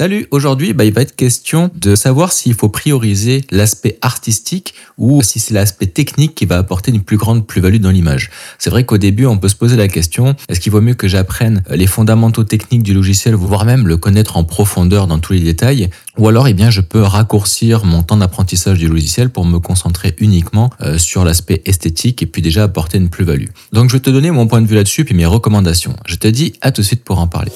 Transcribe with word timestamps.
Salut, 0.00 0.26
aujourd'hui 0.30 0.72
bah, 0.72 0.86
il 0.86 0.94
va 0.94 1.02
être 1.02 1.14
question 1.14 1.70
de 1.74 1.94
savoir 1.94 2.32
s'il 2.32 2.54
faut 2.54 2.70
prioriser 2.70 3.44
l'aspect 3.50 3.98
artistique 4.00 4.72
ou 4.96 5.20
si 5.22 5.38
c'est 5.38 5.52
l'aspect 5.52 5.88
technique 5.88 6.34
qui 6.34 6.46
va 6.46 6.56
apporter 6.56 6.90
une 6.90 7.02
plus 7.02 7.18
grande 7.18 7.46
plus-value 7.46 7.80
dans 7.80 7.90
l'image. 7.90 8.30
C'est 8.58 8.70
vrai 8.70 8.86
qu'au 8.86 8.96
début 8.96 9.26
on 9.26 9.36
peut 9.36 9.48
se 9.48 9.56
poser 9.56 9.76
la 9.76 9.88
question, 9.88 10.36
est-ce 10.48 10.58
qu'il 10.58 10.72
vaut 10.72 10.80
mieux 10.80 10.94
que 10.94 11.06
j'apprenne 11.06 11.62
les 11.68 11.86
fondamentaux 11.86 12.44
techniques 12.44 12.82
du 12.82 12.94
logiciel, 12.94 13.34
voire 13.34 13.66
même 13.66 13.86
le 13.86 13.98
connaître 13.98 14.38
en 14.38 14.44
profondeur 14.44 15.06
dans 15.06 15.18
tous 15.18 15.34
les 15.34 15.40
détails, 15.40 15.90
ou 16.16 16.28
alors 16.28 16.48
eh 16.48 16.54
bien, 16.54 16.70
je 16.70 16.80
peux 16.80 17.02
raccourcir 17.02 17.84
mon 17.84 18.02
temps 18.02 18.16
d'apprentissage 18.16 18.78
du 18.78 18.88
logiciel 18.88 19.28
pour 19.28 19.44
me 19.44 19.58
concentrer 19.58 20.16
uniquement 20.16 20.70
euh, 20.80 20.96
sur 20.96 21.26
l'aspect 21.26 21.60
esthétique 21.66 22.22
et 22.22 22.26
puis 22.26 22.40
déjà 22.40 22.62
apporter 22.62 22.96
une 22.96 23.10
plus-value. 23.10 23.48
Donc 23.74 23.90
je 23.90 23.96
vais 23.96 24.00
te 24.00 24.08
donner 24.08 24.30
mon 24.30 24.46
point 24.46 24.62
de 24.62 24.66
vue 24.66 24.76
là-dessus 24.76 25.04
puis 25.04 25.14
mes 25.14 25.26
recommandations. 25.26 25.94
Je 26.06 26.14
te 26.14 26.26
dis 26.26 26.54
à 26.62 26.72
tout 26.72 26.80
de 26.80 26.86
suite 26.86 27.04
pour 27.04 27.18
en 27.18 27.26
parler. 27.26 27.52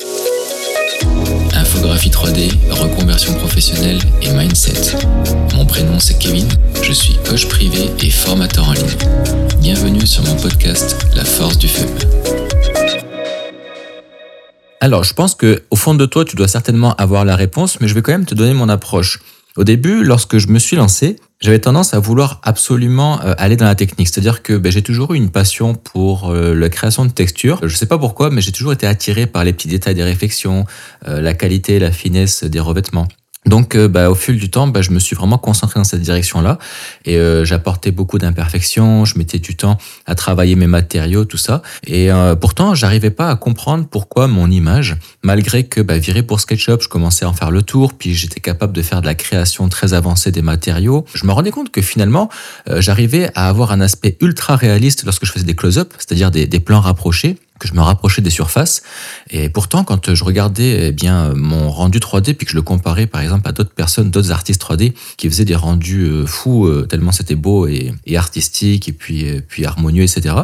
Infographie 1.55 2.11
3D, 2.11 2.51
reconversion 2.71 3.35
professionnelle 3.35 3.99
et 4.23 4.31
mindset. 4.33 4.97
Mon 5.55 5.67
prénom 5.67 5.99
c'est 5.99 6.19
Kevin, 6.19 6.49
je 6.83 6.93
suis 6.93 7.15
coach 7.29 7.49
privé 7.49 7.91
et 8.03 8.11
formateur 8.11 8.69
en 8.69 8.73
ligne. 8.73 8.97
Bienvenue 9.61 10.07
sur 10.07 10.23
mon 10.25 10.37
podcast 10.37 10.97
La 11.15 11.25
force 11.25 11.59
du 11.59 11.69
feu. 11.69 11.87
Alors, 14.81 15.03
je 15.03 15.15
pense 15.15 15.35
que 15.35 15.63
au 15.71 15.77
fond 15.77 15.95
de 15.95 16.05
toi, 16.05 16.27
tu 16.27 16.37
dois 16.37 16.49
certainement 16.49 16.95
avoir 16.97 17.25
la 17.25 17.37
réponse, 17.37 17.81
mais 17.81 17.89
je 17.89 17.95
vais 17.95 18.03
quand 18.03 18.13
même 18.13 18.27
te 18.27 18.35
donner 18.35 18.53
mon 18.53 18.69
approche. 18.69 19.21
Au 19.57 19.65
début, 19.65 20.05
lorsque 20.05 20.37
je 20.39 20.49
me 20.49 20.59
suis 20.59 20.77
lancé, 20.77 21.17
j'avais 21.45 21.59
tendance 21.59 21.93
à 21.93 21.99
vouloir 21.99 22.41
absolument 22.43 23.21
euh, 23.21 23.35
aller 23.37 23.57
dans 23.57 23.67
la 23.67 23.75
technique. 23.75 24.09
C'est-à-dire 24.09 24.43
que 24.43 24.55
ben, 24.55 24.73
j'ai 24.73 24.81
toujours 24.81 25.13
eu 25.13 25.19
une 25.19 25.31
passion 25.31 25.75
pour 25.75 26.31
euh, 26.31 26.55
la 26.55 26.71
création 26.71 27.05
de 27.05 27.11
textures. 27.11 27.59
Je 27.61 27.67
ne 27.67 27.79
sais 27.79 27.85
pas 27.85 27.99
pourquoi, 27.99 28.31
mais 28.31 28.41
j'ai 28.41 28.51
toujours 28.51 28.73
été 28.73 28.87
attiré 28.87 29.27
par 29.27 29.45
les 29.45 29.53
petits 29.53 29.69
détails 29.69 29.95
des 29.95 30.03
réflexions, 30.03 30.65
euh, 31.07 31.21
la 31.21 31.35
qualité, 31.35 31.79
la 31.79 31.93
finesse 31.93 32.45
des 32.45 32.61
revêtements. 32.61 33.09
Donc, 33.47 33.77
euh, 33.77 33.89
bah, 33.89 34.11
au 34.11 34.15
fil 34.15 34.39
du 34.39 34.51
temps, 34.51 34.67
bah, 34.67 34.83
je 34.83 34.91
me 34.91 34.99
suis 34.99 35.15
vraiment 35.15 35.39
concentré 35.39 35.79
dans 35.79 35.85
cette 35.85 36.01
direction-là 36.01 36.59
et 37.05 37.17
euh, 37.17 37.45
j'apportais 37.45 37.91
beaucoup 37.91 38.19
d'imperfections. 38.19 39.05
Je 39.05 39.19
mettais 39.19 39.39
du 39.39 39.55
temps 39.57 39.79
à 40.07 40.15
travailler 40.15 40.57
mes 40.57 40.67
matériaux, 40.67 41.25
tout 41.25 41.37
ça. 41.37 41.63
Et 41.87 42.11
euh, 42.11 42.35
pourtant, 42.35 42.75
j'arrivais 42.75 43.11
pas 43.11 43.31
à 43.31 43.37
comprendre 43.37 43.87
pourquoi 43.89 44.29
mon 44.29 44.51
image, 44.51 44.97
malgré 45.23 45.65
que 45.65 45.81
bah, 45.81 45.99
viré 45.99 46.23
pour 46.23 46.41
SketchUp, 46.41 46.81
je 46.81 46.89
commençais 46.89 47.25
à 47.25 47.29
en 47.29 47.33
faire 47.33 47.51
le 47.51 47.63
tour, 47.63 47.95
puis 47.95 48.15
j'étais 48.15 48.41
capable 48.41 48.73
de 48.73 48.83
faire 48.83 49.01
de 49.01 49.07
la 49.07 49.15
création 49.15 49.69
très 49.69 49.95
avancée 49.95 50.31
des 50.31 50.43
matériaux. 50.43 51.05
Je 51.15 51.27
me 51.27 51.33
rendais 51.33 51.51
compte 51.51 51.71
que 51.71 51.83
finalement, 51.83 52.29
euh, 52.69 52.81
j'arrivais 52.81 53.31
à 53.35 53.49
avoir 53.49 53.73
un 53.73 53.81
aspect 53.81 54.17
ultra 54.21 54.57
réaliste 54.57 55.05
lorsque 55.05 55.27
je 55.27 55.33
faisais 55.33 55.45
des 55.45 55.55
close-up, 55.55 55.93
c'est-à-dire 55.99 56.31
des, 56.31 56.47
des 56.47 56.61
plans 56.61 56.81
rapprochés 56.81 57.37
que 57.59 57.69
je 57.69 57.75
me 57.75 57.81
rapprochais 57.81 58.23
des 58.23 58.31
surfaces. 58.31 58.83
Et 59.31 59.49
pourtant, 59.49 59.85
quand 59.85 60.15
je 60.15 60.25
regardais 60.25 60.89
eh 60.89 60.93
bien 60.93 61.35
mon 61.35 61.71
rendu 61.71 61.99
3D, 61.99 62.35
puis 62.35 62.47
que 62.47 62.51
je 62.51 62.57
le 62.57 62.63
comparais 62.63 63.07
par 63.07 63.21
exemple 63.21 63.49
à 63.49 63.53
d'autres 63.53 63.75
personnes, 63.75 64.11
d'autres 64.11 64.33
artistes 64.33 64.61
3D 64.63 64.93
qui 65.17 65.29
faisaient 65.29 65.45
des 65.45 65.55
rendus 65.55 66.05
euh, 66.05 66.27
fous, 66.27 66.67
euh, 66.67 66.87
tellement 66.87 67.13
c'était 67.13 67.35
beau 67.37 67.67
et, 67.67 67.93
artistique, 68.17 68.89
et 68.89 68.93
puis, 68.93 69.29
euh, 69.29 69.41
puis 69.47 69.65
harmonieux, 69.65 70.03
etc., 70.03 70.35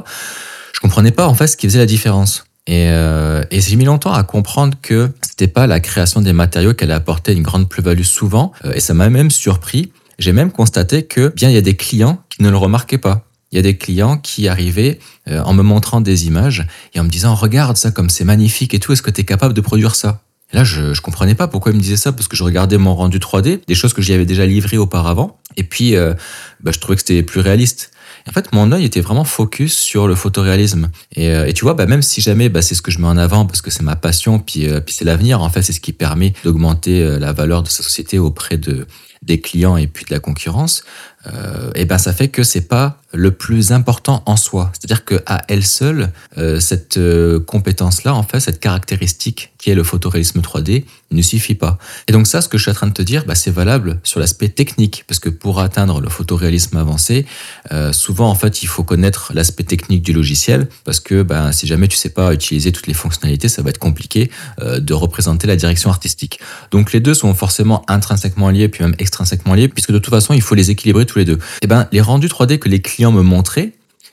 je 0.73 0.81
comprenais 0.81 1.11
pas 1.11 1.27
en 1.27 1.35
fait 1.35 1.47
ce 1.47 1.57
qui 1.57 1.67
faisait 1.67 1.79
la 1.79 1.87
différence. 1.87 2.45
Et, 2.67 2.89
euh, 2.91 3.43
et 3.51 3.61
j'ai 3.61 3.77
mis 3.77 3.85
longtemps 3.85 4.13
à 4.13 4.23
comprendre 4.23 4.77
que 4.81 5.11
c'était 5.23 5.49
pas 5.49 5.67
la 5.67 5.81
création 5.81 6.21
des 6.21 6.33
matériaux 6.33 6.75
qui 6.75 6.85
allait 6.85 6.95
apporter 6.95 7.33
une 7.33 7.43
grande 7.43 7.69
plus-value 7.69 8.03
souvent, 8.03 8.53
et 8.75 8.81
ça 8.81 8.95
m'a 8.95 9.11
même 9.11 9.31
surpris. 9.31 9.93
J'ai 10.19 10.33
même 10.33 10.53
constaté 10.53 11.05
que 11.05 11.29
bien 11.29 11.49
il 11.49 11.55
y 11.55 11.59
a 11.59 11.63
des 11.63 11.77
clients 11.77 12.23
qui 12.29 12.43
ne 12.43 12.51
le 12.51 12.57
remarquaient 12.57 12.99
pas. 12.99 13.25
Il 13.53 13.57
y 13.57 13.59
a 13.59 13.63
des 13.63 13.77
clients 13.77 14.17
qui 14.17 14.49
arrivaient 14.49 14.99
euh, 15.29 15.43
en 15.43 15.53
me 15.53 15.63
montrant 15.63 16.01
des 16.01 16.27
images 16.27 16.67
et 16.95 17.01
en 17.01 17.05
me 17.05 17.09
disant 17.09 17.35
regarde 17.35 17.77
ça 17.77 17.91
comme 17.91 18.11
c'est 18.11 18.25
magnifique 18.25 18.75
et 18.75 18.79
tout, 18.79 18.93
est-ce 18.93 19.03
que 19.03 19.11
tu 19.11 19.23
es 19.23 19.25
capable 19.25 19.55
de 19.55 19.61
produire 19.61 19.95
ça? 19.95 20.23
Là, 20.53 20.65
je, 20.65 20.95
je 20.95 21.01
comprenais 21.01 21.35
pas 21.35 21.47
pourquoi 21.47 21.71
ils 21.71 21.77
me 21.77 21.81
disaient 21.81 21.97
ça, 21.97 22.13
parce 22.13 22.27
que 22.27 22.37
je 22.37 22.43
regardais 22.43 22.77
mon 22.77 22.95
rendu 22.95 23.19
3D, 23.19 23.61
des 23.67 23.75
choses 23.75 23.93
que 23.93 24.03
j'y 24.03 24.13
avais 24.13 24.27
déjà 24.27 24.47
livrées 24.47 24.79
auparavant, 24.79 25.39
et 25.57 25.63
puis 25.63 25.95
euh, 25.95 26.15
bah, 26.61 26.73
je 26.75 26.81
trouvais 26.81 26.97
que 26.97 27.03
c'était 27.03 27.23
plus 27.23 27.41
réaliste. 27.41 27.93
En 28.29 28.33
fait, 28.33 28.53
mon 28.53 28.71
œil 28.73 28.85
était 28.85 29.01
vraiment 29.01 29.25
focus 29.25 29.77
sur 29.77 30.07
le 30.07 30.15
photoréalisme. 30.15 30.91
Et, 31.15 31.31
euh, 31.31 31.47
et 31.47 31.53
tu 31.53 31.65
vois, 31.65 31.75
bah, 31.75 31.87
même 31.87 32.03
si 32.03 32.21
jamais 32.21 32.49
bah, 32.49 32.63
c'est 32.63 32.75
ce 32.75 32.83
que 32.83 32.91
je 32.91 32.99
mets 32.99 33.07
en 33.07 33.17
avant 33.17 33.47
parce 33.47 33.63
que 33.63 33.71
c'est 33.71 33.83
ma 33.83 33.97
passion, 33.97 34.39
puis, 34.39 34.69
euh, 34.69 34.81
puis 34.81 34.95
c'est 34.95 35.05
l'avenir, 35.05 35.43
en 35.43 35.51
fait, 35.51 35.63
c'est 35.63 35.73
ce 35.73 35.81
qui 35.81 35.93
permet 35.93 36.35
d'augmenter 36.45 37.03
euh, 37.03 37.19
la 37.19 37.33
valeur 37.33 37.63
de 37.63 37.69
sa 37.69 37.83
société 37.83 38.19
auprès 38.19 38.59
de, 38.59 38.87
des 39.23 39.41
clients 39.41 39.77
et 39.77 39.87
puis 39.87 40.05
de 40.05 40.13
la 40.13 40.21
concurrence, 40.21 40.83
euh, 41.27 41.71
et 41.75 41.85
ben 41.85 41.99
ça 41.99 42.13
fait 42.13 42.29
que 42.29 42.43
c'est 42.43 42.69
pas 42.69 43.01
le 43.13 43.31
plus 43.33 43.73
important 43.73 44.23
en 44.27 44.37
soi. 44.37 44.71
C'est-à-dire 44.73 45.05
que 45.05 45.21
à 45.27 45.43
elle 45.49 45.65
seule, 45.65 46.13
euh, 46.39 46.61
cette 46.61 46.97
euh, 46.97 47.41
compétence-là, 47.41 48.15
en 48.15 48.23
fait, 48.23 48.41
cette 48.41 48.61
caractéristique 48.61 49.53
qui 49.59 49.71
est 49.71 49.75
le 49.75 49.83
photoréalisme 49.83 50.41
3D, 50.41 50.85
ne 51.11 51.23
suffit 51.23 51.57
pas. 51.57 51.77
Et 52.07 52.13
donc 52.13 52.29
ça, 52.29 52.41
ce 52.41 52.49
que 52.49 52.57
je 52.57 52.63
suis 52.63 52.71
en 52.71 52.75
train 52.75 52.87
de 52.87 52.93
te 52.93 53.03
dire, 53.03 53.25
bah, 53.27 53.35
c'est 53.35 53.51
valable 53.51 53.99
sur 54.05 54.21
l'aspect 54.21 54.49
technique, 54.49 55.05
parce 55.09 55.19
que 55.19 55.29
pour 55.29 55.59
atteindre 55.59 56.01
le 56.01 56.09
photoréalisme 56.09 56.77
avancé, 56.77 57.27
euh, 57.73 57.93
souvent 57.93 58.31
en 58.31 58.37
fait, 58.37 58.63
il 58.63 58.69
faut 58.69 58.85
connaître 58.85 59.33
l'aspect 59.35 59.65
technique 59.65 60.03
du 60.03 60.13
logiciel, 60.13 60.69
parce 60.85 61.01
que 61.01 61.23
bah, 61.23 61.53
si 61.53 61.67
jamais 61.67 61.89
tu 61.89 61.97
sais 61.97 62.11
pas 62.11 62.33
utiliser 62.33 62.71
toutes 62.71 62.87
les 62.87 62.95
fonctionnalités, 62.95 63.49
ça 63.49 63.61
va 63.63 63.71
être 63.71 63.79
compliqué 63.79 64.31
de 64.61 64.95
représenter 64.95 65.47
la 65.47 65.57
direction 65.57 65.91
artistique. 65.91 66.39
Donc 66.71 66.93
les 66.93 67.01
deux 67.01 67.15
sont 67.15 67.35
forcément 67.35 67.85
intrinsèquement 67.89 68.51
liés, 68.51 68.69
puis 68.69 68.85
même 68.85 68.95
extrinsèquement 68.99 69.55
liés, 69.55 69.69
puisque 69.69 69.91
de 69.91 69.99
toute 69.99 70.15
façon, 70.15 70.33
il 70.33 70.43
faut 70.43 70.55
les 70.55 70.71
équilibrer 70.71 71.07
les 71.19 71.25
deux. 71.25 71.39
Et 71.63 71.67
ben, 71.67 71.89
les 71.93 72.01
rendus 72.01 72.29
3D 72.29 72.59
que 72.59 72.69
les 72.69 72.81
clients 72.81 73.13
me 73.13 73.23
montraient 73.23 73.73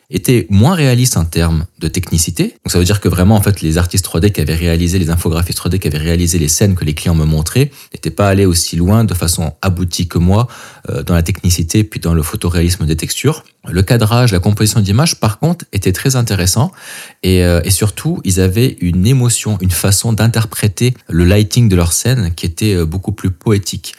étaient 0.09 0.47
moins 0.49 0.73
réalistes 0.73 1.17
en 1.17 1.25
termes 1.25 1.65
de 1.79 1.89
technicité. 1.89 2.55
Donc 2.63 2.71
ça 2.71 2.79
veut 2.79 2.85
dire 2.85 3.01
que 3.01 3.09
vraiment 3.09 3.35
en 3.35 3.41
fait 3.41 3.61
les 3.61 3.77
artistes 3.77 4.05
3D 4.05 4.31
qui 4.31 4.39
avaient 4.39 4.55
réalisé 4.55 4.99
les 4.99 5.09
infographistes 5.09 5.59
3D 5.59 5.79
qui 5.79 5.87
avaient 5.87 5.97
réalisé 5.97 6.39
les 6.39 6.47
scènes 6.47 6.75
que 6.75 6.85
les 6.85 6.93
clients 6.93 7.15
me 7.15 7.25
montraient 7.25 7.71
n'étaient 7.93 8.09
pas 8.09 8.29
allés 8.29 8.45
aussi 8.45 8.77
loin 8.77 9.03
de 9.03 9.13
façon 9.13 9.53
aboutie 9.61 10.07
que 10.07 10.17
moi 10.17 10.47
euh, 10.89 11.03
dans 11.03 11.13
la 11.13 11.23
technicité 11.23 11.83
puis 11.83 11.99
dans 11.99 12.13
le 12.13 12.23
photoréalisme 12.23 12.85
des 12.85 12.95
textures. 12.95 13.43
Le 13.67 13.81
cadrage, 13.81 14.31
la 14.31 14.39
composition 14.39 14.79
d'image 14.79 15.19
par 15.19 15.39
contre 15.39 15.65
était 15.73 15.91
très 15.91 16.15
intéressant 16.15 16.71
et, 17.23 17.43
euh, 17.43 17.59
et 17.65 17.71
surtout 17.71 18.21
ils 18.23 18.39
avaient 18.39 18.77
une 18.79 19.05
émotion, 19.05 19.57
une 19.59 19.71
façon 19.71 20.13
d'interpréter 20.13 20.93
le 21.09 21.25
lighting 21.25 21.67
de 21.67 21.75
leur 21.75 21.91
scène 21.91 22.33
qui 22.33 22.45
était 22.45 22.75
euh, 22.75 22.85
beaucoup 22.85 23.11
plus 23.11 23.31
poétique. 23.31 23.93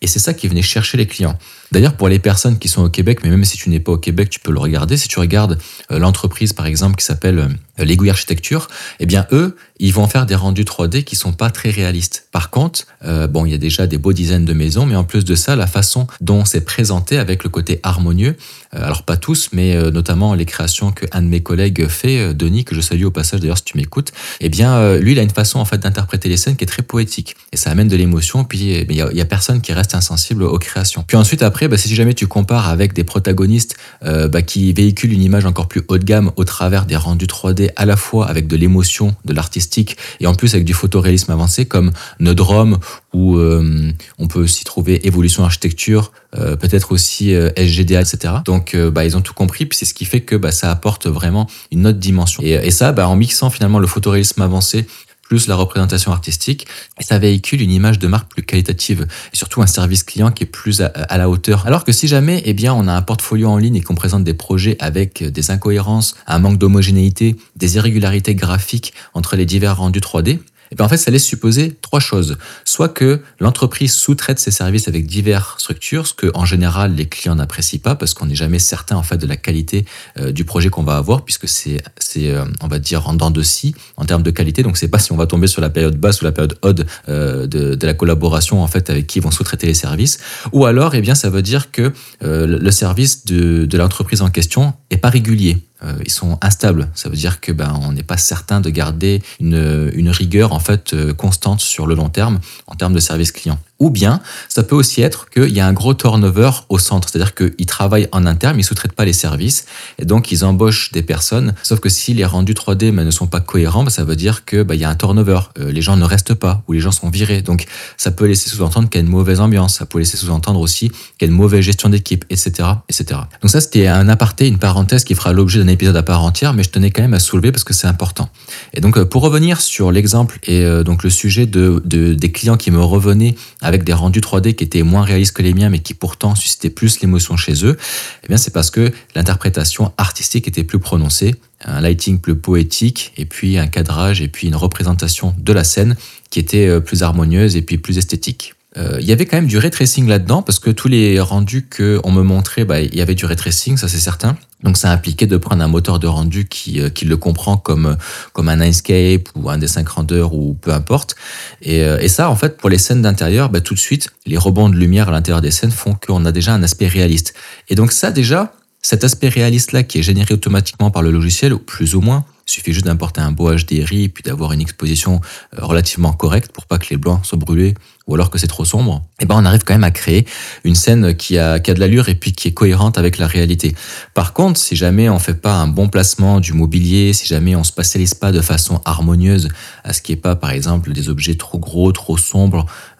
Et 0.00 0.08
c'est 0.08 0.18
ça 0.18 0.34
qui 0.34 0.48
venait 0.48 0.62
chercher 0.62 0.98
les 0.98 1.06
clients. 1.06 1.38
D'ailleurs, 1.72 1.94
pour 1.94 2.08
les 2.08 2.18
personnes 2.18 2.58
qui 2.58 2.68
sont 2.68 2.82
au 2.82 2.88
Québec, 2.90 3.20
mais 3.24 3.30
même 3.30 3.44
si 3.44 3.56
tu 3.56 3.70
n'es 3.70 3.80
pas 3.80 3.92
au 3.92 3.98
Québec, 3.98 4.30
tu 4.30 4.38
peux 4.40 4.52
le 4.52 4.58
regarder. 4.60 4.96
Si 4.96 5.08
tu 5.08 5.18
regardes 5.18 5.58
euh, 5.90 5.98
l'entreprise, 5.98 6.52
par 6.52 6.66
exemple, 6.66 6.96
qui 6.96 7.04
s'appelle 7.04 7.38
euh, 7.38 7.84
l'Aiguille 7.84 8.10
Architecture, 8.10 8.68
eh 9.00 9.06
bien, 9.06 9.26
eux, 9.32 9.56
ils 9.80 9.92
vont 9.92 10.06
faire 10.06 10.26
des 10.26 10.34
rendus 10.36 10.62
3D 10.64 11.02
qui 11.02 11.16
sont 11.16 11.32
pas 11.32 11.50
très 11.50 11.70
réalistes. 11.70 12.28
Par 12.30 12.50
contre, 12.50 12.82
euh, 13.04 13.26
bon, 13.26 13.46
il 13.46 13.52
y 13.52 13.54
a 13.54 13.58
déjà 13.58 13.86
des 13.86 13.98
beaux 13.98 14.12
dizaines 14.12 14.44
de 14.44 14.52
maisons, 14.52 14.86
mais 14.86 14.94
en 14.96 15.04
plus 15.04 15.24
de 15.24 15.34
ça, 15.34 15.56
la 15.56 15.66
façon 15.66 16.06
dont 16.20 16.44
c'est 16.44 16.60
présenté 16.60 17.18
avec 17.18 17.42
le 17.42 17.50
côté 17.50 17.80
harmonieux, 17.82 18.36
alors 18.72 19.02
pas 19.02 19.16
tous, 19.16 19.48
mais 19.52 19.74
notamment 19.90 20.34
les 20.34 20.44
créations 20.46 20.92
que 20.92 21.04
un 21.12 21.20
de 21.22 21.26
mes 21.26 21.42
collègues 21.42 21.88
fait, 21.88 22.32
Denis, 22.32 22.64
que 22.64 22.74
je 22.74 22.80
salue 22.80 23.04
au 23.04 23.10
passage 23.10 23.40
d'ailleurs 23.40 23.58
si 23.58 23.64
tu 23.64 23.76
m'écoutes, 23.76 24.12
eh 24.40 24.48
bien, 24.48 24.96
lui, 24.96 25.12
il 25.12 25.18
a 25.18 25.22
une 25.22 25.30
façon 25.30 25.58
en 25.58 25.64
fait 25.64 25.78
d'interpréter 25.78 26.28
les 26.28 26.36
scènes 26.36 26.56
qui 26.56 26.64
est 26.64 26.66
très 26.66 26.82
poétique. 26.82 27.36
Et 27.52 27.56
ça 27.56 27.70
amène 27.70 27.88
de 27.88 27.96
l'émotion, 27.96 28.44
puis 28.44 28.70
eh 28.72 28.86
il 28.88 28.96
y, 28.96 29.02
a- 29.02 29.10
il 29.10 29.16
y 29.18 29.20
a 29.20 29.24
personne 29.24 29.60
qui 29.60 29.72
reste 29.72 29.94
insensible 29.94 30.42
aux 30.44 30.58
créations. 30.58 31.04
Puis 31.06 31.16
ensuite, 31.16 31.42
après, 31.42 31.61
bah, 31.68 31.76
si 31.76 31.94
jamais 31.94 32.14
tu 32.14 32.26
compares 32.26 32.68
avec 32.68 32.92
des 32.92 33.04
protagonistes 33.04 33.76
euh, 34.04 34.28
bah, 34.28 34.42
qui 34.42 34.72
véhiculent 34.72 35.12
une 35.12 35.22
image 35.22 35.46
encore 35.46 35.68
plus 35.68 35.82
haut 35.88 35.98
de 35.98 36.04
gamme 36.04 36.32
au 36.36 36.44
travers 36.44 36.86
des 36.86 36.96
rendus 36.96 37.26
3D, 37.26 37.70
à 37.76 37.86
la 37.86 37.96
fois 37.96 38.26
avec 38.26 38.46
de 38.46 38.56
l'émotion, 38.56 39.14
de 39.24 39.32
l'artistique, 39.32 39.96
et 40.20 40.26
en 40.26 40.34
plus 40.34 40.54
avec 40.54 40.64
du 40.64 40.74
photoréalisme 40.74 41.30
avancé 41.32 41.66
comme 41.66 41.92
Nodrome, 42.20 42.78
où 43.12 43.36
euh, 43.36 43.92
on 44.18 44.26
peut 44.26 44.40
aussi 44.40 44.64
trouver 44.64 45.06
Évolution 45.06 45.44
Architecture, 45.44 46.12
euh, 46.34 46.56
peut-être 46.56 46.92
aussi 46.92 47.34
euh, 47.34 47.50
SGDA, 47.56 48.00
etc. 48.00 48.34
Donc, 48.44 48.76
bah, 48.76 49.04
ils 49.04 49.16
ont 49.16 49.20
tout 49.20 49.34
compris, 49.34 49.66
puis 49.66 49.76
c'est 49.76 49.84
ce 49.84 49.94
qui 49.94 50.04
fait 50.04 50.20
que 50.20 50.50
ça 50.50 50.70
apporte 50.70 51.06
vraiment 51.06 51.46
une 51.70 51.86
autre 51.86 51.98
dimension. 51.98 52.42
Et, 52.42 52.70
ça, 52.70 52.94
en 53.06 53.16
mixant 53.16 53.50
finalement 53.50 53.78
le 53.78 53.86
photoréalisme 53.86 54.40
avancé 54.42 54.86
plus 55.32 55.46
la 55.46 55.54
représentation 55.54 56.12
artistique, 56.12 56.66
et 57.00 57.02
ça 57.02 57.18
véhicule 57.18 57.62
une 57.62 57.70
image 57.70 57.98
de 57.98 58.06
marque 58.06 58.30
plus 58.30 58.42
qualitative 58.42 59.06
et 59.32 59.36
surtout 59.36 59.62
un 59.62 59.66
service 59.66 60.02
client 60.02 60.30
qui 60.30 60.44
est 60.44 60.46
plus 60.46 60.82
à, 60.82 61.16
la 61.16 61.30
hauteur. 61.30 61.66
Alors 61.66 61.84
que 61.84 61.92
si 61.92 62.06
jamais, 62.06 62.42
eh 62.44 62.52
bien, 62.52 62.74
on 62.74 62.86
a 62.86 62.92
un 62.92 63.00
portfolio 63.00 63.48
en 63.48 63.56
ligne 63.56 63.76
et 63.76 63.80
qu'on 63.80 63.94
présente 63.94 64.24
des 64.24 64.34
projets 64.34 64.76
avec 64.78 65.24
des 65.24 65.50
incohérences, 65.50 66.16
un 66.26 66.38
manque 66.38 66.58
d'homogénéité, 66.58 67.36
des 67.56 67.76
irrégularités 67.76 68.34
graphiques 68.34 68.92
entre 69.14 69.36
les 69.36 69.46
divers 69.46 69.78
rendus 69.78 70.00
3D, 70.00 70.40
eh 70.72 70.74
bien, 70.74 70.86
en 70.86 70.88
fait, 70.88 70.96
ça 70.96 71.10
laisse 71.10 71.24
supposer 71.26 71.76
trois 71.82 72.00
choses. 72.00 72.38
Soit 72.64 72.88
que 72.88 73.20
l'entreprise 73.40 73.92
sous-traite 73.92 74.38
ses 74.38 74.50
services 74.50 74.88
avec 74.88 75.06
diverses 75.06 75.58
structures, 75.58 76.06
ce 76.06 76.14
que 76.14 76.28
en 76.32 76.46
général 76.46 76.94
les 76.94 77.06
clients 77.06 77.34
n'apprécient 77.34 77.78
pas 77.78 77.94
parce 77.94 78.14
qu'on 78.14 78.24
n'est 78.24 78.34
jamais 78.34 78.58
certain 78.58 78.96
en 78.96 79.02
fait 79.02 79.18
de 79.18 79.26
la 79.26 79.36
qualité 79.36 79.84
euh, 80.18 80.32
du 80.32 80.44
projet 80.46 80.70
qu'on 80.70 80.82
va 80.82 80.96
avoir 80.96 81.26
puisque 81.26 81.46
c'est 81.46 81.82
euh, 82.16 82.44
on 82.62 82.68
va 82.68 82.78
dire 82.78 83.06
en 83.06 83.12
dents 83.12 83.30
de 83.30 83.42
scie 83.42 83.74
en 83.98 84.06
termes 84.06 84.22
de 84.22 84.30
qualité. 84.30 84.62
Donc 84.62 84.78
c'est 84.78 84.88
pas 84.88 84.98
si 84.98 85.12
on 85.12 85.16
va 85.16 85.26
tomber 85.26 85.46
sur 85.46 85.60
la 85.60 85.68
période 85.68 85.96
basse 85.98 86.22
ou 86.22 86.24
la 86.24 86.32
période 86.32 86.56
haute 86.62 86.86
euh, 87.10 87.46
de, 87.46 87.78
la 87.86 87.92
collaboration 87.94 88.62
en 88.62 88.66
fait 88.66 88.88
avec 88.88 89.06
qui 89.06 89.20
vont 89.20 89.30
sous-traiter 89.30 89.66
les 89.66 89.74
services. 89.74 90.18
Ou 90.52 90.64
alors, 90.64 90.94
eh 90.94 91.02
bien, 91.02 91.14
ça 91.14 91.28
veut 91.28 91.42
dire 91.42 91.70
que 91.70 91.92
le- 92.22 92.46
le 92.58 92.70
service 92.70 93.26
de, 93.26 93.66
de 93.66 93.78
l'entreprise 93.78 94.22
en 94.22 94.30
question 94.30 94.72
est 94.90 94.96
pas 94.96 95.10
régulier. 95.10 95.58
Euh, 95.84 95.94
ils 96.04 96.10
sont 96.10 96.38
instables. 96.40 96.88
Ça 96.94 97.08
veut 97.08 97.16
dire 97.16 97.40
que 97.40 97.52
ben, 97.52 97.78
on 97.82 97.92
n'est 97.92 98.02
pas 98.02 98.16
certain 98.16 98.60
de 98.60 98.70
garder 98.70 99.22
une, 99.40 99.90
une 99.94 100.10
rigueur 100.10 100.52
en 100.52 100.60
fait 100.60 100.94
euh, 100.94 101.12
constante 101.12 101.60
sur 101.60 101.86
le 101.86 101.94
long 101.94 102.08
terme 102.08 102.40
en 102.66 102.74
termes 102.74 102.94
de 102.94 103.00
service 103.00 103.32
client. 103.32 103.58
Ou 103.82 103.90
bien, 103.90 104.20
ça 104.48 104.62
peut 104.62 104.76
aussi 104.76 105.02
être 105.02 105.28
qu'il 105.28 105.48
y 105.48 105.58
a 105.58 105.66
un 105.66 105.72
gros 105.72 105.92
turnover 105.92 106.52
au 106.68 106.78
centre, 106.78 107.08
c'est-à-dire 107.08 107.34
qu'ils 107.34 107.66
travaillent 107.66 108.08
en 108.12 108.26
interne, 108.26 108.54
mais 108.54 108.62
ils 108.62 108.64
sous-traitent 108.64 108.92
pas 108.92 109.04
les 109.04 109.12
services, 109.12 109.66
et 109.98 110.04
donc 110.04 110.30
ils 110.30 110.44
embauchent 110.44 110.92
des 110.92 111.02
personnes. 111.02 111.52
Sauf 111.64 111.80
que 111.80 111.88
si 111.88 112.14
les 112.14 112.24
rendus 112.24 112.52
3D 112.52 112.92
mais, 112.92 113.04
ne 113.04 113.10
sont 113.10 113.26
pas 113.26 113.40
cohérents, 113.40 113.82
ben, 113.82 113.90
ça 113.90 114.04
veut 114.04 114.14
dire 114.14 114.44
que 114.44 114.62
ben, 114.62 114.76
y 114.76 114.84
a 114.84 114.88
un 114.88 114.94
turnover. 114.94 115.40
Euh, 115.58 115.72
les 115.72 115.82
gens 115.82 115.96
ne 115.96 116.04
restent 116.04 116.34
pas, 116.34 116.62
ou 116.68 116.74
les 116.74 116.78
gens 116.78 116.92
sont 116.92 117.10
virés. 117.10 117.42
Donc 117.42 117.66
ça 117.96 118.12
peut 118.12 118.26
laisser 118.26 118.50
sous-entendre 118.50 118.88
qu'il 118.88 119.00
y 119.00 119.02
a 119.02 119.04
une 119.04 119.10
mauvaise 119.10 119.40
ambiance. 119.40 119.78
Ça 119.78 119.84
peut 119.84 119.98
laisser 119.98 120.16
sous-entendre 120.16 120.60
aussi 120.60 120.90
qu'il 121.18 121.22
y 121.22 121.24
a 121.24 121.26
une 121.26 121.36
mauvaise 121.36 121.62
gestion 121.62 121.88
d'équipe, 121.88 122.24
etc., 122.30 122.68
etc. 122.88 123.18
Donc 123.40 123.50
ça, 123.50 123.60
c'était 123.60 123.88
un 123.88 124.08
aparté, 124.08 124.46
une 124.46 124.58
parenthèse 124.58 125.02
qui 125.02 125.16
fera 125.16 125.32
l'objet 125.32 125.58
d'un 125.58 125.66
épisode 125.72 125.96
à 125.96 126.02
part 126.02 126.22
entière, 126.22 126.54
mais 126.54 126.62
je 126.62 126.70
tenais 126.70 126.90
quand 126.90 127.02
même 127.02 127.14
à 127.14 127.18
soulever 127.18 127.50
parce 127.50 127.64
que 127.64 127.74
c'est 127.74 127.86
important. 127.86 128.28
Et 128.74 128.80
donc, 128.80 128.96
euh, 128.96 129.04
pour 129.04 129.22
revenir 129.22 129.60
sur 129.60 129.90
l'exemple 129.90 130.38
et 130.44 130.60
euh, 130.60 130.84
donc 130.84 131.02
le 131.02 131.10
sujet 131.10 131.46
de, 131.46 131.82
des 131.84 132.32
clients 132.32 132.56
qui 132.56 132.70
me 132.70 132.80
revenaient 132.80 133.34
avec 133.60 133.84
des 133.84 133.92
rendus 133.92 134.20
3D 134.20 134.54
qui 134.54 134.64
étaient 134.64 134.82
moins 134.82 135.02
réalistes 135.02 135.34
que 135.34 135.42
les 135.42 135.54
miens, 135.54 135.70
mais 135.70 135.80
qui 135.80 135.94
pourtant 135.94 136.34
suscitaient 136.34 136.70
plus 136.70 137.00
l'émotion 137.00 137.36
chez 137.36 137.64
eux, 137.64 137.76
eh 138.24 138.28
bien, 138.28 138.36
c'est 138.36 138.52
parce 138.52 138.70
que 138.70 138.92
l'interprétation 139.14 139.92
artistique 139.96 140.46
était 140.48 140.64
plus 140.64 140.78
prononcée, 140.78 141.34
un 141.64 141.80
lighting 141.80 142.20
plus 142.20 142.36
poétique, 142.36 143.12
et 143.16 143.24
puis 143.24 143.58
un 143.58 143.66
cadrage, 143.66 144.20
et 144.20 144.28
puis 144.28 144.48
une 144.48 144.56
représentation 144.56 145.34
de 145.38 145.52
la 145.52 145.64
scène 145.64 145.96
qui 146.30 146.38
était 146.38 146.68
euh, 146.68 146.80
plus 146.80 147.02
harmonieuse 147.02 147.56
et 147.56 147.62
puis 147.62 147.78
plus 147.78 147.98
esthétique. 147.98 148.54
Euh, 148.78 148.96
il 149.00 149.06
y 149.06 149.12
avait 149.12 149.26
quand 149.26 149.36
même 149.36 149.46
du 149.46 149.58
ray 149.58 149.70
tracing 149.70 150.08
là-dedans 150.08 150.42
parce 150.42 150.58
que 150.58 150.70
tous 150.70 150.88
les 150.88 151.20
rendus 151.20 151.68
qu'on 151.68 152.10
me 152.10 152.22
montrait, 152.22 152.64
bah, 152.64 152.80
il 152.80 152.94
y 152.94 153.02
avait 153.02 153.14
du 153.14 153.26
ray 153.26 153.36
tracing, 153.36 153.76
ça 153.76 153.88
c'est 153.88 153.98
certain. 153.98 154.36
Donc 154.62 154.76
ça 154.76 154.90
impliquait 154.90 155.26
de 155.26 155.36
prendre 155.36 155.62
un 155.62 155.68
moteur 155.68 155.98
de 155.98 156.06
rendu 156.06 156.46
qui, 156.48 156.80
euh, 156.80 156.88
qui 156.88 157.04
le 157.04 157.16
comprend 157.16 157.56
comme, 157.56 157.96
comme 158.32 158.48
un 158.48 158.60
Inkscape 158.60 159.28
ou 159.34 159.50
un 159.50 159.58
dessin 159.58 159.82
grandeur 159.82 160.34
ou 160.34 160.54
peu 160.54 160.72
importe. 160.72 161.16
Et, 161.60 161.82
euh, 161.82 161.98
et 162.00 162.08
ça, 162.08 162.30
en 162.30 162.36
fait, 162.36 162.56
pour 162.56 162.70
les 162.70 162.78
scènes 162.78 163.02
d'intérieur, 163.02 163.50
bah, 163.50 163.60
tout 163.60 163.74
de 163.74 163.78
suite, 163.78 164.10
les 164.24 164.38
rebonds 164.38 164.70
de 164.70 164.76
lumière 164.76 165.08
à 165.08 165.12
l'intérieur 165.12 165.42
des 165.42 165.50
scènes 165.50 165.72
font 165.72 165.94
qu'on 165.94 166.24
a 166.24 166.32
déjà 166.32 166.54
un 166.54 166.62
aspect 166.62 166.86
réaliste. 166.86 167.34
Et 167.68 167.74
donc 167.74 167.92
ça 167.92 168.10
déjà, 168.10 168.52
cet 168.80 169.04
aspect 169.04 169.28
réaliste-là 169.28 169.82
qui 169.82 169.98
est 169.98 170.02
généré 170.02 170.34
automatiquement 170.34 170.90
par 170.90 171.02
le 171.02 171.10
logiciel, 171.10 171.56
plus 171.56 171.94
ou 171.94 172.00
moins, 172.00 172.24
il 172.46 172.50
suffit 172.50 172.72
juste 172.72 172.86
d'importer 172.86 173.20
un 173.20 173.32
beau 173.32 173.54
HDRI 173.54 174.04
et 174.04 174.08
puis 174.08 174.22
d'avoir 174.22 174.52
une 174.52 174.60
exposition 174.60 175.20
relativement 175.56 176.12
correcte 176.12 176.52
pour 176.52 176.66
pas 176.66 176.78
que 176.78 176.86
les 176.90 176.96
blancs 176.96 177.24
soient 177.24 177.38
brûlés 177.38 177.74
ou 178.06 178.14
alors 178.14 178.30
que 178.30 178.38
c'est 178.38 178.48
trop 178.48 178.64
sombre, 178.64 179.02
eh 179.20 179.26
ben 179.26 179.36
on 179.38 179.44
arrive 179.44 179.62
quand 179.62 179.74
même 179.74 179.84
à 179.84 179.90
créer 179.92 180.26
une 180.64 180.74
scène 180.74 181.14
qui 181.14 181.38
a, 181.38 181.58
de 181.60 181.78
l'allure 181.78 182.08
et 182.08 182.14
puis 182.14 182.32
qui 182.32 182.48
est 182.48 182.52
cohérente 182.52 182.98
avec 182.98 183.18
la 183.18 183.26
réalité. 183.26 183.76
Par 184.12 184.32
contre, 184.32 184.58
si 184.58 184.74
jamais 184.74 185.08
on 185.08 185.18
fait 185.18 185.40
pas 185.40 185.54
un 185.54 185.68
bon 185.68 185.88
placement 185.88 186.40
du 186.40 186.52
mobilier, 186.52 187.12
si 187.12 187.26
jamais 187.26 187.54
on 187.54 187.62
se 187.62 187.68
spatialise 187.68 188.14
pas 188.14 188.32
de 188.32 188.40
façon 188.40 188.80
harmonieuse 188.84 189.48
à 189.84 189.92
ce 189.92 190.02
qui 190.02 190.12
est 190.12 190.16
pas, 190.16 190.34
par 190.34 190.50
exemple, 190.50 190.92
des 190.92 191.08
objets 191.08 191.36
trop 191.36 191.58
gros, 191.58 191.92
trop 191.92 192.16
sombres, 192.16 192.66
euh, 192.66 192.91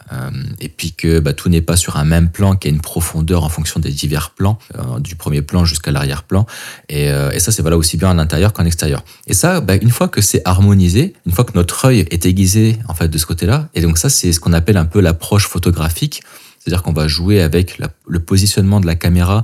et 0.60 0.68
puis 0.68 0.92
que 0.92 1.18
bah, 1.18 1.32
tout 1.32 1.48
n'est 1.48 1.60
pas 1.60 1.76
sur 1.76 1.96
un 1.96 2.04
même 2.04 2.30
plan, 2.30 2.56
qu'il 2.56 2.70
y 2.70 2.72
a 2.72 2.74
une 2.74 2.80
profondeur 2.80 3.44
en 3.44 3.48
fonction 3.48 3.80
des 3.80 3.90
divers 3.90 4.30
plans, 4.30 4.58
euh, 4.76 4.98
du 5.00 5.16
premier 5.16 5.42
plan 5.42 5.64
jusqu'à 5.64 5.90
l'arrière-plan. 5.90 6.46
Et, 6.88 7.10
euh, 7.10 7.30
et, 7.32 7.40
ça, 7.40 7.52
c'est 7.52 7.62
valable 7.62 7.80
aussi 7.80 7.96
bien 7.96 8.10
en 8.10 8.18
intérieur 8.18 8.52
qu'en 8.52 8.64
extérieur. 8.64 9.04
Et 9.26 9.34
ça, 9.34 9.60
bah, 9.60 9.74
une 9.76 9.90
fois 9.90 10.08
que 10.08 10.20
c'est 10.20 10.42
harmonisé, 10.44 11.14
une 11.26 11.32
fois 11.32 11.44
que 11.44 11.52
notre 11.54 11.84
œil 11.86 12.06
est 12.10 12.26
aiguisé 12.26 12.78
en 12.88 12.94
fait 12.94 13.08
de 13.08 13.18
ce 13.18 13.26
côté-là, 13.26 13.68
et 13.74 13.80
donc 13.80 13.98
ça, 13.98 14.08
c'est 14.08 14.32
ce 14.32 14.40
qu'on 14.40 14.52
appelle 14.52 14.76
un 14.76 14.86
peu 14.86 15.00
l'approche 15.00 15.46
photographique. 15.46 16.22
C'est-à-dire 16.58 16.84
qu'on 16.84 16.92
va 16.92 17.08
jouer 17.08 17.42
avec 17.42 17.80
le 18.06 18.20
positionnement 18.20 18.78
de 18.78 18.86
la 18.86 18.94
caméra 18.94 19.42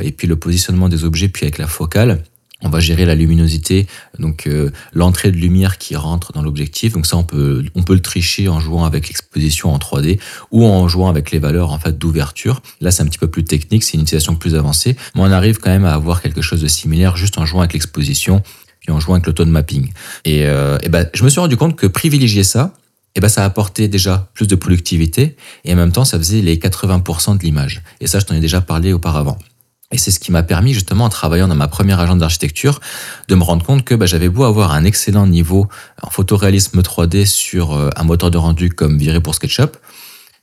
et 0.00 0.10
puis 0.10 0.26
le 0.26 0.36
positionnement 0.36 0.88
des 0.88 1.04
objets, 1.04 1.28
puis 1.28 1.44
avec 1.44 1.58
la 1.58 1.66
focale 1.66 2.22
on 2.62 2.70
va 2.70 2.80
gérer 2.80 3.04
la 3.04 3.14
luminosité, 3.14 3.86
donc 4.18 4.46
euh, 4.46 4.70
l'entrée 4.94 5.30
de 5.30 5.36
lumière 5.36 5.76
qui 5.76 5.94
rentre 5.94 6.32
dans 6.32 6.42
l'objectif. 6.42 6.94
Donc 6.94 7.06
ça, 7.06 7.16
on 7.16 7.22
peut, 7.22 7.64
on 7.74 7.82
peut 7.82 7.94
le 7.94 8.00
tricher 8.00 8.48
en 8.48 8.60
jouant 8.60 8.84
avec 8.84 9.08
l'exposition 9.08 9.72
en 9.72 9.78
3D 9.78 10.18
ou 10.50 10.64
en 10.64 10.88
jouant 10.88 11.08
avec 11.08 11.30
les 11.30 11.38
valeurs 11.38 11.72
en 11.72 11.78
fait 11.78 11.98
d'ouverture. 11.98 12.62
Là, 12.80 12.90
c'est 12.90 13.02
un 13.02 13.06
petit 13.06 13.18
peu 13.18 13.28
plus 13.28 13.44
technique, 13.44 13.84
c'est 13.84 13.94
une 13.94 14.02
utilisation 14.02 14.36
plus 14.36 14.54
avancée, 14.54 14.96
mais 15.14 15.20
on 15.20 15.30
arrive 15.30 15.58
quand 15.58 15.70
même 15.70 15.84
à 15.84 15.92
avoir 15.92 16.22
quelque 16.22 16.40
chose 16.40 16.62
de 16.62 16.68
similaire 16.68 17.16
juste 17.16 17.36
en 17.38 17.44
jouant 17.44 17.60
avec 17.60 17.74
l'exposition 17.74 18.42
puis 18.80 18.90
en 18.90 19.00
jouant 19.00 19.14
avec 19.14 19.26
le 19.26 19.32
tone 19.32 19.50
mapping. 19.50 19.92
Et, 20.24 20.46
euh, 20.46 20.78
ben, 20.88 21.08
je 21.12 21.24
me 21.24 21.28
suis 21.28 21.40
rendu 21.40 21.56
compte 21.56 21.76
que 21.76 21.86
privilégier 21.86 22.44
ça, 22.44 22.72
et 23.16 23.20
ben 23.20 23.28
ça 23.28 23.44
apportait 23.44 23.88
déjà 23.88 24.28
plus 24.34 24.46
de 24.46 24.54
productivité 24.54 25.36
et 25.64 25.72
en 25.72 25.76
même 25.76 25.90
temps, 25.90 26.04
ça 26.04 26.18
faisait 26.18 26.42
les 26.42 26.58
80% 26.58 27.38
de 27.38 27.42
l'image. 27.42 27.82
Et 28.00 28.06
ça, 28.06 28.18
je 28.18 28.26
t'en 28.26 28.34
ai 28.34 28.40
déjà 28.40 28.60
parlé 28.60 28.92
auparavant. 28.92 29.38
Et 29.92 29.98
c'est 29.98 30.10
ce 30.10 30.18
qui 30.18 30.32
m'a 30.32 30.42
permis 30.42 30.74
justement 30.74 31.04
en 31.04 31.08
travaillant 31.08 31.46
dans 31.46 31.54
ma 31.54 31.68
première 31.68 32.00
agence 32.00 32.18
d'architecture 32.18 32.80
de 33.28 33.34
me 33.36 33.44
rendre 33.44 33.64
compte 33.64 33.84
que 33.84 33.94
bah, 33.94 34.06
j'avais 34.06 34.28
beau 34.28 34.44
avoir 34.44 34.72
un 34.72 34.84
excellent 34.84 35.26
niveau 35.26 35.68
en 36.02 36.10
photoréalisme 36.10 36.80
3D 36.80 37.24
sur 37.24 37.72
euh, 37.72 37.90
un 37.94 38.02
moteur 38.02 38.30
de 38.32 38.38
rendu 38.38 38.70
comme 38.70 38.98
viré 38.98 39.20
pour 39.20 39.36
SketchUp, 39.36 39.76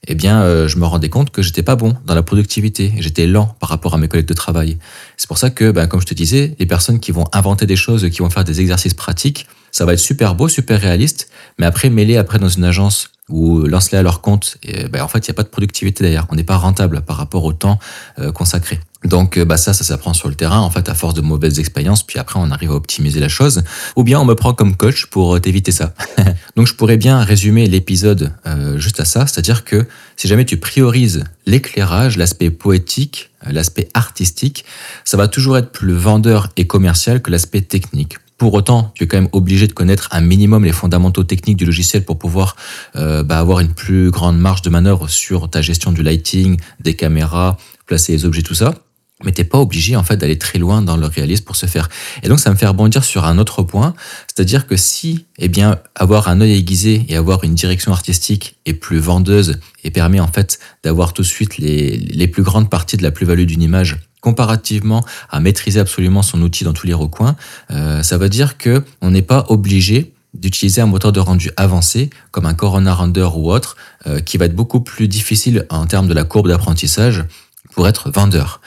eh 0.06 0.14
bien 0.14 0.42
euh, 0.42 0.66
je 0.66 0.78
me 0.78 0.86
rendais 0.86 1.10
compte 1.10 1.30
que 1.30 1.42
j'étais 1.42 1.62
pas 1.62 1.76
bon 1.76 1.94
dans 2.06 2.14
la 2.14 2.22
productivité, 2.22 2.94
j'étais 2.98 3.26
lent 3.26 3.54
par 3.60 3.68
rapport 3.68 3.94
à 3.94 3.98
mes 3.98 4.08
collègues 4.08 4.26
de 4.26 4.34
travail. 4.34 4.78
C'est 5.16 5.28
pour 5.28 5.38
ça 5.38 5.50
que, 5.50 5.70
bah, 5.70 5.86
comme 5.86 6.00
je 6.00 6.06
te 6.06 6.14
disais, 6.14 6.54
les 6.58 6.66
personnes 6.66 7.00
qui 7.00 7.12
vont 7.12 7.24
inventer 7.32 7.66
des 7.66 7.76
choses, 7.76 8.08
qui 8.10 8.18
vont 8.20 8.30
faire 8.30 8.44
des 8.44 8.60
exercices 8.60 8.94
pratiques, 8.94 9.46
ça 9.72 9.84
va 9.84 9.92
être 9.92 10.00
super 10.00 10.34
beau, 10.34 10.48
super 10.48 10.80
réaliste, 10.80 11.28
mais 11.58 11.66
après 11.66 11.90
mêler 11.90 12.16
après 12.16 12.38
dans 12.38 12.48
une 12.48 12.64
agence 12.64 13.10
ou 13.28 13.60
lance-les 13.62 13.98
à 13.98 14.02
leur 14.02 14.20
compte, 14.20 14.58
et, 14.62 14.88
ben, 14.88 15.02
en 15.02 15.08
fait 15.08 15.26
il 15.26 15.30
n'y 15.30 15.34
a 15.34 15.34
pas 15.34 15.42
de 15.42 15.48
productivité 15.48 16.04
d'ailleurs, 16.04 16.26
on 16.30 16.34
n'est 16.34 16.44
pas 16.44 16.56
rentable 16.56 17.02
par 17.02 17.16
rapport 17.16 17.44
au 17.44 17.52
temps 17.52 17.78
euh, 18.18 18.32
consacré. 18.32 18.80
Donc 19.04 19.36
euh, 19.36 19.44
bah 19.44 19.56
ça, 19.56 19.72
ça 19.72 19.84
s'apprend 19.84 20.14
sur 20.14 20.28
le 20.28 20.34
terrain, 20.34 20.60
en 20.60 20.70
fait, 20.70 20.88
à 20.88 20.94
force 20.94 21.14
de 21.14 21.20
mauvaises 21.20 21.58
expériences, 21.58 22.02
puis 22.02 22.18
après 22.18 22.40
on 22.40 22.50
arrive 22.50 22.70
à 22.70 22.74
optimiser 22.74 23.20
la 23.20 23.28
chose. 23.28 23.62
Ou 23.96 24.02
bien 24.02 24.20
on 24.20 24.24
me 24.24 24.34
prend 24.34 24.54
comme 24.54 24.76
coach 24.76 25.06
pour 25.06 25.36
euh, 25.36 25.40
t'éviter 25.40 25.72
ça. 25.72 25.94
Donc 26.56 26.66
je 26.66 26.74
pourrais 26.74 26.96
bien 26.96 27.20
résumer 27.20 27.66
l'épisode 27.66 28.32
euh, 28.46 28.78
juste 28.78 29.00
à 29.00 29.04
ça, 29.04 29.26
c'est-à-dire 29.26 29.64
que 29.64 29.86
si 30.16 30.28
jamais 30.28 30.44
tu 30.44 30.56
priorises 30.56 31.24
l'éclairage, 31.46 32.16
l'aspect 32.16 32.50
poétique, 32.50 33.30
l'aspect 33.46 33.88
artistique, 33.92 34.64
ça 35.04 35.16
va 35.16 35.28
toujours 35.28 35.58
être 35.58 35.70
plus 35.70 35.92
vendeur 35.92 36.48
et 36.56 36.66
commercial 36.66 37.20
que 37.20 37.30
l'aspect 37.30 37.60
technique. 37.60 38.16
Pour 38.38 38.54
autant, 38.54 38.92
tu 38.94 39.04
es 39.04 39.06
quand 39.06 39.16
même 39.16 39.28
obligé 39.32 39.68
de 39.68 39.72
connaître 39.72 40.08
un 40.10 40.20
minimum 40.20 40.64
les 40.64 40.72
fondamentaux 40.72 41.22
techniques 41.24 41.56
du 41.56 41.66
logiciel 41.66 42.04
pour 42.04 42.18
pouvoir 42.18 42.56
euh, 42.96 43.22
bah, 43.22 43.38
avoir 43.38 43.60
une 43.60 43.72
plus 43.72 44.10
grande 44.10 44.38
marge 44.38 44.62
de 44.62 44.70
manœuvre 44.70 45.08
sur 45.08 45.48
ta 45.48 45.62
gestion 45.62 45.92
du 45.92 46.02
lighting, 46.02 46.58
des 46.80 46.94
caméras, 46.94 47.56
placer 47.86 48.12
les 48.12 48.24
objets, 48.24 48.42
tout 48.42 48.54
ça 48.54 48.74
mais 49.24 49.32
t'es 49.32 49.44
pas 49.44 49.58
obligé 49.58 49.96
en 49.96 50.04
fait 50.04 50.16
d'aller 50.16 50.38
très 50.38 50.58
loin 50.58 50.82
dans 50.82 50.96
le 50.96 51.06
réalisme 51.06 51.44
pour 51.44 51.56
se 51.56 51.66
faire. 51.66 51.88
Et 52.22 52.28
donc 52.28 52.40
ça 52.40 52.50
me 52.50 52.56
fait 52.56 52.66
rebondir 52.66 53.04
sur 53.04 53.24
un 53.24 53.38
autre 53.38 53.62
point, 53.62 53.94
c'est-à-dire 54.26 54.66
que 54.66 54.76
si, 54.76 55.26
eh 55.38 55.48
bien, 55.48 55.78
avoir 55.94 56.28
un 56.28 56.40
œil 56.40 56.52
aiguisé 56.52 57.06
et 57.08 57.16
avoir 57.16 57.44
une 57.44 57.54
direction 57.54 57.92
artistique 57.92 58.56
est 58.66 58.74
plus 58.74 58.98
vendeuse 58.98 59.58
et 59.82 59.90
permet 59.90 60.20
en 60.20 60.28
fait 60.28 60.58
d'avoir 60.82 61.12
tout 61.12 61.22
de 61.22 61.26
suite 61.26 61.58
les, 61.58 61.96
les 61.96 62.28
plus 62.28 62.42
grandes 62.42 62.70
parties 62.70 62.96
de 62.96 63.02
la 63.02 63.10
plus-value 63.10 63.44
d'une 63.44 63.62
image 63.62 63.98
comparativement 64.24 65.04
à 65.30 65.38
maîtriser 65.38 65.80
absolument 65.80 66.22
son 66.22 66.40
outil 66.40 66.64
dans 66.64 66.72
tous 66.72 66.86
les 66.86 66.94
recoins, 66.94 67.36
euh, 67.70 68.02
ça 68.02 68.16
veut 68.16 68.30
dire 68.30 68.56
que 68.56 68.82
on 69.02 69.10
n'est 69.10 69.20
pas 69.20 69.44
obligé 69.50 70.14
d'utiliser 70.32 70.80
un 70.80 70.86
moteur 70.86 71.12
de 71.12 71.20
rendu 71.20 71.50
avancé 71.58 72.08
comme 72.30 72.46
un 72.46 72.54
Corona 72.54 72.94
Render 72.94 73.28
ou 73.36 73.52
autre, 73.52 73.76
euh, 74.06 74.20
qui 74.20 74.38
va 74.38 74.46
être 74.46 74.56
beaucoup 74.56 74.80
plus 74.80 75.08
difficile 75.08 75.66
en 75.68 75.86
termes 75.86 76.08
de 76.08 76.14
la 76.14 76.24
courbe 76.24 76.48
d'apprentissage 76.48 77.24
pour 77.74 77.86
être 77.86 78.10
vendeur. 78.10 78.60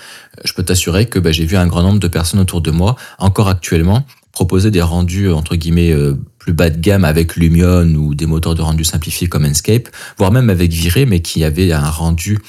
Je 0.43 0.53
peux 0.53 0.63
t'assurer 0.63 1.07
que 1.07 1.19
bah, 1.19 1.31
j'ai 1.31 1.45
vu 1.45 1.57
un 1.57 1.67
grand 1.67 1.83
nombre 1.83 1.99
de 1.99 2.07
personnes 2.07 2.39
autour 2.39 2.61
de 2.61 2.71
moi, 2.71 2.95
encore 3.19 3.47
actuellement, 3.47 4.05
proposer 4.31 4.71
des 4.71 4.81
rendus 4.81 5.31
entre 5.31 5.55
guillemets 5.55 5.91
euh, 5.91 6.13
plus 6.37 6.53
bas 6.53 6.69
de 6.69 6.79
gamme 6.79 7.05
avec 7.05 7.35
Lumion 7.35 7.87
ou 7.95 8.15
des 8.15 8.25
moteurs 8.25 8.55
de 8.55 8.61
rendu 8.61 8.83
simplifiés 8.83 9.27
comme 9.27 9.45
Enscape, 9.45 9.89
voire 10.17 10.31
même 10.31 10.49
avec 10.49 10.71
Viré, 10.71 11.05
mais 11.05 11.21
qui 11.21 11.43
avaient 11.43 11.71
un 11.71 11.89
rendu 11.89 12.39